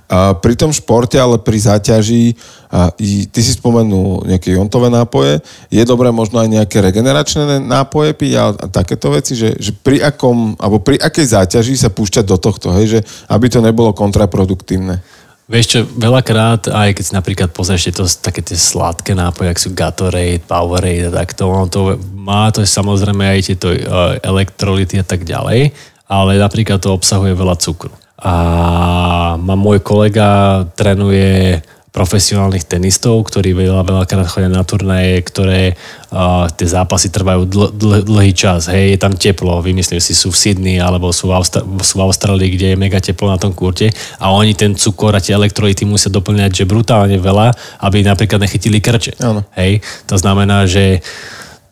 A 0.06 0.38
pri 0.38 0.54
tom 0.54 0.70
športe, 0.70 1.18
ale 1.18 1.42
pri 1.42 1.58
záťaží, 1.58 2.38
a, 2.70 2.94
i, 2.94 3.26
ty 3.26 3.42
si 3.42 3.58
spomenul 3.58 4.22
nejaké 4.22 4.54
jontové 4.54 4.86
nápoje, 4.86 5.42
je 5.66 5.82
dobré 5.82 6.14
možno 6.14 6.38
aj 6.38 6.46
nejaké 6.46 6.78
regeneračné 6.78 7.58
nápoje 7.58 8.14
piť 8.14 8.32
a, 8.38 8.44
a 8.54 8.66
takéto 8.70 9.10
veci, 9.10 9.34
že, 9.34 9.58
že 9.58 9.74
pri 9.74 9.98
akom, 9.98 10.54
alebo 10.62 10.78
pri 10.78 11.02
akej 11.02 11.26
záťaži 11.26 11.74
sa 11.74 11.90
púšťať 11.90 12.22
do 12.22 12.38
tohto, 12.38 12.70
hej, 12.78 12.86
že 12.86 13.00
aby 13.26 13.50
to 13.50 13.58
nebolo 13.58 13.90
kontraproduktívne. 13.90 15.02
Vieš 15.52 15.66
čo, 15.68 15.80
veľakrát, 15.84 16.72
aj 16.72 16.96
keď 16.96 17.04
si 17.04 17.12
napríklad 17.12 17.52
pozrieš 17.52 17.92
to 17.92 18.08
také 18.08 18.40
tie 18.40 18.56
sladké 18.56 19.12
nápoje, 19.12 19.52
ak 19.52 19.60
sú 19.60 19.76
Gatorade, 19.76 20.40
Powerade 20.48 21.12
a 21.12 21.14
takto, 21.20 21.44
ono 21.44 21.68
to 21.68 22.00
má 22.16 22.48
to 22.48 22.64
samozrejme 22.64 23.20
aj 23.20 23.52
tieto 23.52 23.68
uh, 23.68 24.16
elektrolity 24.24 24.96
a 24.96 25.04
tak 25.04 25.28
ďalej, 25.28 25.76
ale 26.08 26.40
napríklad 26.40 26.80
to 26.80 26.96
obsahuje 26.96 27.36
veľa 27.36 27.60
cukru. 27.60 27.92
A 28.16 29.36
môj 29.36 29.84
kolega, 29.84 30.64
trénuje 30.72 31.60
profesionálnych 31.92 32.64
tenistov, 32.64 33.28
ktorí 33.28 33.52
veľa, 33.52 33.84
veľakrát 33.84 34.24
chodia 34.24 34.48
na 34.48 34.64
turnaje, 34.64 35.20
ktoré 35.20 35.76
uh, 36.08 36.48
tie 36.48 36.64
zápasy 36.64 37.12
trvajú 37.12 37.44
dl, 37.44 37.68
dl, 37.68 37.92
dlhý 38.08 38.32
čas. 38.32 38.72
Hej, 38.72 38.96
je 38.96 38.98
tam 38.98 39.12
teplo, 39.12 39.60
vymyslím 39.60 40.00
si, 40.00 40.16
sú 40.16 40.32
v 40.32 40.40
Sydney 40.40 40.80
alebo 40.80 41.12
sú 41.12 41.28
v, 41.28 41.36
Austra- 41.36 41.62
sú 41.84 42.00
v 42.00 42.04
Austrálii, 42.08 42.48
kde 42.48 42.72
je 42.72 42.80
mega 42.80 42.96
teplo 42.96 43.28
na 43.28 43.36
tom 43.36 43.52
kurte 43.52 43.92
a 44.16 44.32
oni 44.32 44.56
ten 44.56 44.72
cukor 44.72 45.12
a 45.12 45.20
tie 45.20 45.36
elektrolity 45.36 45.84
musia 45.84 46.08
doplňať, 46.08 46.64
že 46.64 46.64
brutálne 46.64 47.20
veľa, 47.20 47.52
aby 47.84 48.00
napríklad 48.00 48.40
nechytili 48.40 48.80
krče. 48.80 49.20
Áno. 49.20 49.44
Hej, 49.52 49.84
to 50.08 50.16
znamená, 50.16 50.64
že 50.64 51.04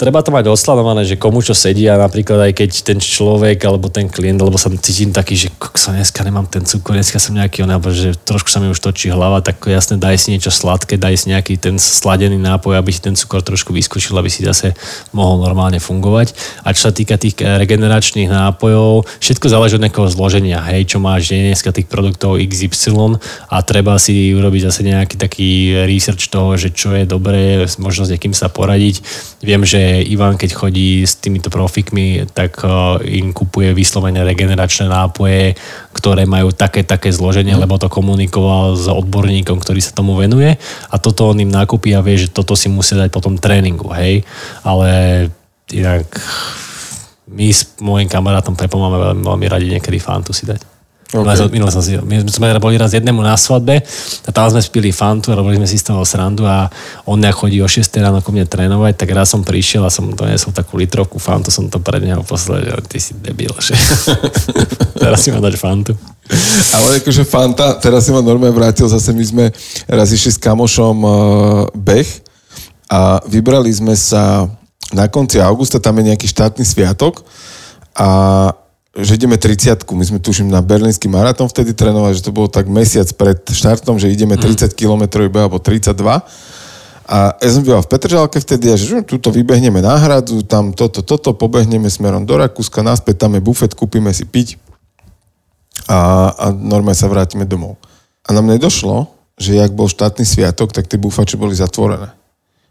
treba 0.01 0.25
to 0.25 0.33
mať 0.33 0.49
osladované, 0.49 1.05
že 1.05 1.21
komu 1.21 1.45
čo 1.45 1.53
sedí 1.53 1.85
a 1.85 2.01
napríklad 2.01 2.49
aj 2.49 2.53
keď 2.57 2.71
ten 2.81 2.97
človek 2.97 3.61
alebo 3.69 3.93
ten 3.93 4.09
klient, 4.09 4.41
alebo 4.41 4.57
sa 4.57 4.73
cítim 4.81 5.13
taký, 5.13 5.37
že 5.37 5.53
sa 5.77 5.93
dneska 5.93 6.25
nemám 6.25 6.49
ten 6.49 6.65
cukor, 6.65 6.97
dneska 6.97 7.21
som 7.21 7.37
nejaký, 7.37 7.69
alebo 7.69 7.93
že 7.93 8.17
trošku 8.17 8.49
sa 8.49 8.65
mi 8.65 8.73
už 8.73 8.81
točí 8.81 9.13
hlava, 9.13 9.45
tak 9.45 9.61
jasne 9.69 10.01
daj 10.01 10.17
si 10.17 10.33
niečo 10.33 10.49
sladké, 10.49 10.97
daj 10.97 11.21
si 11.21 11.27
nejaký 11.37 11.61
ten 11.61 11.77
sladený 11.77 12.41
nápoj, 12.41 12.81
aby 12.81 12.89
si 12.89 13.05
ten 13.05 13.13
cukor 13.13 13.45
trošku 13.45 13.77
vyskúšil, 13.77 14.17
aby 14.17 14.33
si 14.33 14.41
zase 14.41 14.73
mohol 15.13 15.45
normálne 15.45 15.77
fungovať. 15.77 16.33
A 16.65 16.73
čo 16.73 16.89
sa 16.89 16.93
týka 16.97 17.21
tých 17.21 17.37
eh, 17.45 17.61
regeneračných 17.61 18.33
nápojov, 18.33 19.05
všetko 19.21 19.53
záleží 19.53 19.77
od 19.77 19.85
nejakého 19.85 20.09
zloženia, 20.09 20.65
hej, 20.73 20.97
čo 20.97 20.97
máš 20.97 21.29
dneska 21.29 21.77
tých 21.77 21.93
produktov 21.93 22.41
XY 22.41 23.21
a 23.53 23.57
treba 23.61 24.01
si 24.01 24.33
urobiť 24.33 24.73
zase 24.73 24.81
nejaký 24.81 25.21
taký 25.21 25.49
research 25.85 26.33
toho, 26.33 26.57
že 26.57 26.73
čo 26.73 26.97
je 26.97 27.05
dobré, 27.05 27.69
možno 27.77 28.09
s 28.09 28.17
sa 28.31 28.49
poradiť. 28.49 29.03
Viem, 29.45 29.65
že 29.65 29.90
Ivan, 30.07 30.39
keď 30.39 30.51
chodí 30.55 31.03
s 31.03 31.19
týmito 31.19 31.51
profikmi, 31.51 32.27
tak 32.31 32.63
uh, 32.63 33.03
im 33.03 33.35
kupuje 33.35 33.75
vyslovene 33.75 34.23
regeneračné 34.23 34.87
nápoje, 34.87 35.59
ktoré 35.91 36.25
majú 36.25 36.55
také, 36.55 36.87
také 36.87 37.11
zloženie, 37.11 37.59
mm. 37.59 37.63
lebo 37.67 37.77
to 37.77 37.91
komunikoval 37.91 38.79
s 38.79 38.87
odborníkom, 38.87 39.59
ktorý 39.59 39.81
sa 39.83 39.97
tomu 39.97 40.15
venuje 40.15 40.55
a 40.89 40.97
toto 40.97 41.31
on 41.31 41.43
im 41.43 41.51
nakúpi 41.51 41.93
a 41.93 42.05
vie, 42.05 42.17
že 42.17 42.33
toto 42.33 42.55
si 42.55 42.71
musia 42.71 42.97
dať 42.99 43.11
potom 43.11 43.37
tréningu, 43.37 43.91
hej. 43.95 44.23
Ale 44.63 45.27
inak 45.75 46.07
my 47.31 47.47
s 47.51 47.79
môjim 47.79 48.11
kamarátom 48.11 48.59
Pepom 48.59 48.83
máme 48.83 48.99
veľmi, 48.99 49.23
veľmi 49.23 49.47
radi 49.47 49.67
niekedy 49.71 49.99
fantu 50.03 50.35
si 50.35 50.47
dať. 50.47 50.80
Okay. 51.11 51.51
Minule 51.51 51.75
som 51.75 51.83
si, 51.83 51.99
my 51.99 52.23
sme 52.31 52.55
boli 52.63 52.79
raz 52.79 52.95
jednému 52.95 53.19
na 53.19 53.35
svadbe 53.35 53.83
a 54.23 54.31
tam 54.31 54.47
sme 54.47 54.63
spili 54.63 54.95
fantu 54.95 55.35
a 55.35 55.39
robili 55.43 55.59
sme 55.59 55.67
si 55.67 55.75
z 55.75 55.91
toho 55.91 56.07
srandu 56.07 56.47
a 56.47 56.71
on 57.03 57.19
nejak 57.19 57.35
chodí 57.35 57.59
o 57.59 57.67
6 57.67 57.83
ráno 57.99 58.23
ku 58.23 58.31
mne 58.31 58.47
trénovať, 58.47 58.95
tak 58.95 59.11
raz 59.11 59.35
som 59.35 59.43
prišiel 59.43 59.83
a 59.83 59.91
som 59.91 60.07
donesol 60.15 60.55
takú 60.55 60.79
litrovku 60.79 61.19
fantu, 61.19 61.51
som 61.51 61.67
to 61.67 61.83
pred 61.83 62.07
neho 62.07 62.23
poslal, 62.23 62.63
že 62.63 62.71
ty 62.87 63.03
si 63.03 63.19
debil, 63.19 63.51
že 63.59 63.75
teraz 65.03 65.27
si 65.27 65.35
ma 65.35 65.43
dať 65.43 65.55
fantu. 65.59 65.99
Ale 66.79 67.03
akože 67.03 67.27
Fanta, 67.27 67.75
teraz 67.83 68.07
si 68.07 68.15
ma 68.15 68.23
normálne 68.23 68.55
vrátil, 68.55 68.87
zase 68.87 69.11
my 69.11 69.25
sme 69.27 69.45
raz 69.91 70.15
išli 70.15 70.31
s 70.31 70.39
kamošom 70.39 70.97
uh, 71.03 71.13
beh 71.75 72.07
a 72.87 73.19
vybrali 73.27 73.67
sme 73.75 73.99
sa 73.99 74.47
na 74.95 75.11
konci 75.11 75.43
augusta, 75.43 75.83
tam 75.83 75.99
je 75.99 76.15
nejaký 76.15 76.31
štátny 76.31 76.63
sviatok 76.63 77.27
a 77.99 78.55
že 78.91 79.15
ideme 79.15 79.39
30 79.39 79.87
My 79.95 80.05
sme 80.05 80.19
tuším 80.19 80.51
na 80.51 80.59
berlínsky 80.59 81.07
maratón 81.07 81.47
vtedy 81.47 81.79
trénovali, 81.79 82.19
že 82.19 82.27
to 82.27 82.35
bolo 82.35 82.51
tak 82.51 82.67
mesiac 82.67 83.07
pred 83.15 83.39
štartom, 83.39 84.03
že 84.03 84.11
ideme 84.11 84.35
30 84.35 84.75
km 84.75 85.07
iba, 85.23 85.47
alebo 85.47 85.63
32. 85.63 85.95
A 87.11 87.35
ja 87.39 87.51
som 87.51 87.63
býval 87.63 87.83
v 87.83 87.91
Petržalke 87.91 88.39
vtedy 88.39 88.71
a 88.71 88.79
že 88.79 89.03
tuto 89.03 89.35
vybehneme 89.35 89.83
na 89.83 89.99
hradu, 89.99 90.43
tam 90.47 90.71
toto, 90.75 91.03
toto, 91.03 91.35
pobehneme 91.35 91.91
smerom 91.91 92.23
do 92.23 92.39
Rakúska, 92.39 92.87
naspäť 92.87 93.27
tam 93.27 93.35
je 93.35 93.43
bufet, 93.43 93.75
kúpime 93.75 94.15
si 94.15 94.27
piť 94.27 94.59
a, 95.91 96.31
a 96.35 96.45
normálne 96.55 96.99
sa 96.99 97.11
vrátime 97.11 97.47
domov. 97.47 97.79
A 98.27 98.35
nám 98.35 98.47
nedošlo, 98.47 99.11
že 99.35 99.59
jak 99.59 99.75
bol 99.75 99.91
štátny 99.91 100.23
sviatok, 100.23 100.71
tak 100.71 100.87
tie 100.87 101.03
bufače 101.03 101.35
boli 101.35 101.55
zatvorené. 101.55 102.15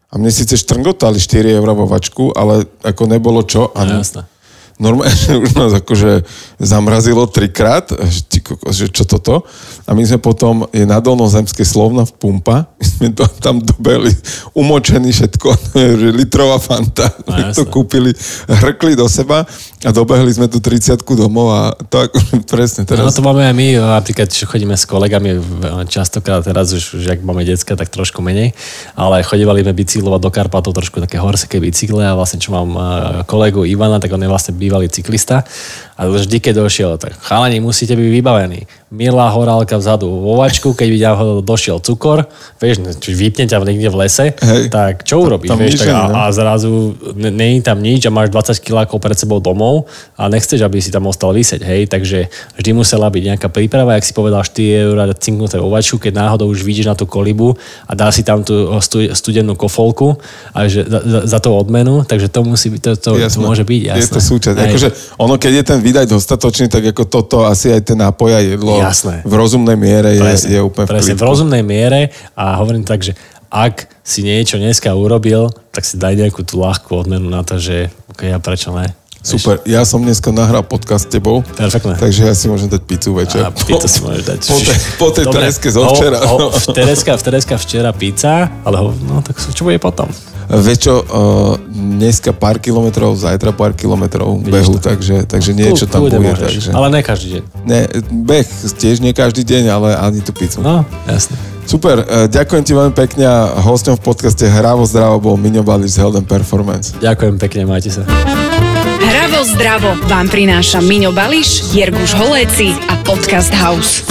A 0.08 0.14
mne 0.16 0.32
síce 0.32 0.56
štrngotali 0.56 1.20
4 1.20 1.60
eur 1.60 1.70
vo 1.76 1.84
vačku, 1.84 2.32
ale 2.32 2.64
ako 2.80 3.04
nebolo 3.12 3.44
čo. 3.44 3.76
A 3.76 3.84
no, 3.84 4.00
jasné 4.00 4.24
normálne 4.80 5.12
už 5.46 5.52
nás 5.54 5.72
akože 5.76 6.24
zamrazilo 6.58 7.28
trikrát, 7.28 7.92
že, 8.08 8.24
že 8.72 8.86
čo 8.90 9.04
toto. 9.04 9.44
A 9.86 9.92
my 9.92 10.02
sme 10.08 10.18
potom, 10.18 10.66
je 10.72 10.88
na 10.88 11.04
dolnozemské 11.04 11.68
slovna 11.68 12.08
v 12.08 12.14
pumpa, 12.16 12.72
my 12.80 12.86
sme 12.88 13.08
to 13.12 13.28
tam 13.44 13.60
dobehli, 13.60 14.16
umočený 14.56 15.12
všetko, 15.12 15.50
že 16.02 16.08
litrová 16.16 16.58
fanta, 16.58 17.12
no, 17.28 17.52
to 17.52 17.68
kúpili, 17.68 18.16
hrkli 18.48 18.96
do 18.96 19.06
seba 19.12 19.44
a 19.84 19.90
dobehli 19.92 20.32
sme 20.32 20.48
tu 20.48 20.64
30 20.64 21.04
domov 21.04 21.52
a 21.52 21.62
to 21.92 22.08
akože 22.08 22.34
presne 22.52 22.88
teraz. 22.88 23.04
No 23.04 23.12
to 23.12 23.26
máme 23.26 23.44
aj 23.44 23.56
my, 23.56 23.68
napríklad, 24.00 24.32
čo 24.32 24.48
chodíme 24.48 24.80
s 24.80 24.88
kolegami, 24.88 25.36
častokrát 25.92 26.46
teraz 26.48 26.72
už, 26.72 27.04
už 27.04 27.06
ak 27.18 27.20
máme 27.26 27.44
decka, 27.44 27.76
tak 27.76 27.92
trošku 27.92 28.24
menej, 28.24 28.56
ale 28.96 29.26
chodívali 29.28 29.60
sme 29.66 29.76
bicyklovať 29.76 30.22
do 30.24 30.32
Karpatov 30.32 30.72
trošku 30.72 31.04
také 31.04 31.20
horské 31.20 31.60
bicykle 31.60 32.06
a 32.08 32.16
vlastne 32.16 32.40
čo 32.40 32.56
mám 32.56 32.70
kolegu 33.28 33.68
Ivana, 33.68 34.00
tak 34.00 34.14
on 34.16 34.22
je 34.24 34.30
vlastne 34.30 34.54
bývalý 34.70 34.90
cyklista 34.90 35.44
a 36.00 36.08
vždy, 36.08 36.40
keď 36.40 36.64
došiel, 36.64 36.96
tak 36.96 37.12
chalani, 37.20 37.60
musíte 37.60 37.92
byť 37.92 38.08
vybavení. 38.08 38.64
Milá 38.88 39.28
horálka 39.36 39.76
vzadu 39.76 40.08
vo 40.08 40.40
vačku, 40.40 40.72
keď 40.72 40.88
by 40.88 40.98
došiel 41.44 41.84
cukor, 41.84 42.32
vieš, 42.56 42.80
či 43.04 43.12
vypne 43.12 43.44
ťa 43.52 43.60
niekde 43.68 43.92
v 43.92 44.08
lese, 44.08 44.32
Hej, 44.32 44.72
tak 44.72 45.04
čo 45.04 45.28
urobíš? 45.28 45.52
Vieš, 45.52 45.84
tak, 45.84 45.92
a, 45.92 46.08
no. 46.08 46.16
a, 46.16 46.32
zrazu 46.32 46.96
není 47.20 47.60
tam 47.60 47.84
nič 47.84 48.08
a 48.08 48.16
máš 48.16 48.32
20 48.32 48.64
kilákov 48.64 48.96
pred 49.04 49.20
sebou 49.20 49.44
domov 49.44 49.92
a 50.16 50.32
nechceš, 50.32 50.64
aby 50.64 50.80
si 50.80 50.88
tam 50.88 51.04
ostal 51.12 51.36
vysieť. 51.36 51.68
Hej? 51.68 51.92
Takže 51.92 52.32
vždy 52.56 52.72
musela 52.72 53.12
byť 53.12 53.24
nejaká 53.36 53.52
príprava, 53.52 54.00
ak 54.00 54.08
si 54.08 54.16
povedal 54.16 54.40
4 54.40 54.88
eur 54.88 54.98
cinknuté 55.20 55.60
vo 55.60 55.68
vačku, 55.68 56.00
keď 56.00 56.16
náhodou 56.16 56.48
už 56.48 56.64
vidíš 56.64 56.88
na 56.88 56.96
tú 56.96 57.04
kolibu 57.04 57.60
a 57.86 57.92
dá 57.92 58.08
si 58.08 58.24
tam 58.24 58.48
tú 58.48 58.72
studenú 59.12 59.60
kofolku 59.60 60.16
a 60.56 60.64
že 60.72 60.88
za, 60.88 61.28
za 61.28 61.40
tú 61.44 61.52
odmenu, 61.52 62.08
takže 62.08 62.32
to 62.32 62.48
musí 62.48 62.72
byť, 62.72 62.82
to, 62.88 62.92
to, 62.96 63.10
to 63.20 63.40
môže 63.44 63.68
byť. 63.68 63.82
Jasné. 63.84 64.00
Je 64.00 64.08
to 64.08 64.22
súčasť. 64.24 64.56
Akože 64.56 64.88
ono, 65.20 65.36
keď 65.36 65.52
je 65.60 65.64
ten 65.68 65.80
vydať 65.90 66.06
dostatočný, 66.06 66.70
tak 66.70 66.94
ako 66.94 67.04
toto 67.10 67.38
asi 67.50 67.74
aj 67.74 67.82
ten 67.90 67.98
nápoj 67.98 68.32
a 68.38 68.42
jedlo 68.46 68.78
Jasné. 68.78 69.26
v 69.26 69.34
rozumnej 69.34 69.78
miere 69.78 70.16
je, 70.16 70.22
presne, 70.22 70.50
je 70.54 70.60
úplne 70.62 70.86
v 70.86 70.92
presne, 70.94 71.18
v 71.18 71.24
rozumnej 71.26 71.64
miere 71.66 72.14
a 72.38 72.62
hovorím 72.62 72.86
tak, 72.86 73.02
že 73.02 73.18
ak 73.50 73.90
si 74.06 74.22
niečo 74.22 74.62
dneska 74.62 74.94
urobil, 74.94 75.50
tak 75.74 75.82
si 75.82 75.98
daj 75.98 76.14
nejakú 76.14 76.46
tú 76.46 76.62
ľahkú 76.62 76.94
odmenu 76.94 77.34
na 77.34 77.42
to, 77.42 77.58
že 77.58 77.90
okay, 78.14 78.30
ja 78.30 78.38
prečo 78.38 78.70
ne. 78.78 78.99
Super, 79.20 79.60
ja 79.68 79.84
som 79.84 80.00
dneska 80.00 80.32
nahral 80.32 80.64
podcast 80.64 81.06
s 81.06 81.12
tebou, 81.12 81.44
Perfektne. 81.44 82.00
takže 82.00 82.32
ja 82.32 82.34
si 82.34 82.48
môžem 82.48 82.72
dať 82.72 82.82
pizzu 82.88 83.12
večer. 83.12 83.44
A 83.44 83.52
pizzu 83.52 83.88
si 83.92 84.00
môžeš 84.00 84.24
dať. 84.24 84.40
Po, 84.48 84.58
te, 84.64 84.74
po 84.96 85.08
tej 85.12 85.26
Dobre, 85.28 85.40
treske 85.44 85.68
zo 85.76 85.84
včera. 85.92 86.18
Ho, 86.24 86.36
ho, 86.40 86.48
v, 86.56 86.66
tereska, 86.72 87.12
v 87.20 87.24
tereska 87.28 87.56
včera 87.60 87.92
pizza, 87.92 88.48
ale 88.64 88.80
ho, 88.80 88.96
no 88.96 89.20
tak 89.20 89.36
čo 89.36 89.68
bude 89.68 89.76
potom? 89.76 90.08
Vieš 90.50 90.78
čo, 90.82 90.94
uh, 90.98 91.62
dneska 91.70 92.34
pár 92.34 92.58
kilometrov, 92.58 93.14
zajtra 93.14 93.54
pár 93.54 93.78
kilometrov 93.78 94.42
Vidíš 94.42 94.50
behu, 94.50 94.74
to. 94.82 94.90
takže, 94.90 95.30
takže 95.30 95.52
niečo 95.54 95.86
tam 95.86 96.10
bude. 96.10 96.18
Takže... 96.18 96.74
Ale 96.74 96.88
ne 96.90 97.02
každý 97.06 97.28
deň. 97.38 97.44
Ne, 97.70 97.80
beh 98.26 98.48
tiež 98.74 98.98
nie 99.04 99.14
každý 99.14 99.46
deň, 99.46 99.64
ale 99.70 99.90
ani 99.94 100.26
tú 100.26 100.34
pizzu. 100.34 100.64
No, 100.64 100.88
jasne. 101.06 101.38
Super, 101.70 102.02
uh, 102.02 102.26
ďakujem 102.26 102.64
ti 102.66 102.74
veľmi 102.74 102.96
pekne 102.98 103.30
a 103.30 103.62
hostom 103.62 103.94
v 103.94 104.02
podcaste 104.02 104.42
Hravo 104.50 104.90
zdravo 104.90 105.22
bol 105.22 105.36
Miňo 105.38 105.62
Bališ 105.62 106.02
z 106.02 106.08
Helden 106.08 106.26
Performance. 106.26 106.98
Ďakujem 106.98 107.38
pekne, 107.38 107.70
majte 107.70 107.94
sa. 107.94 108.02
Hravo 109.30 109.46
zdravo 109.46 109.90
vám 110.10 110.26
prináša 110.26 110.82
Miňo 110.82 111.14
Bališ, 111.14 111.70
Jerguš 111.78 112.18
Holéci 112.18 112.74
a 112.90 112.98
Podcast 113.06 113.54
House. 113.54 114.02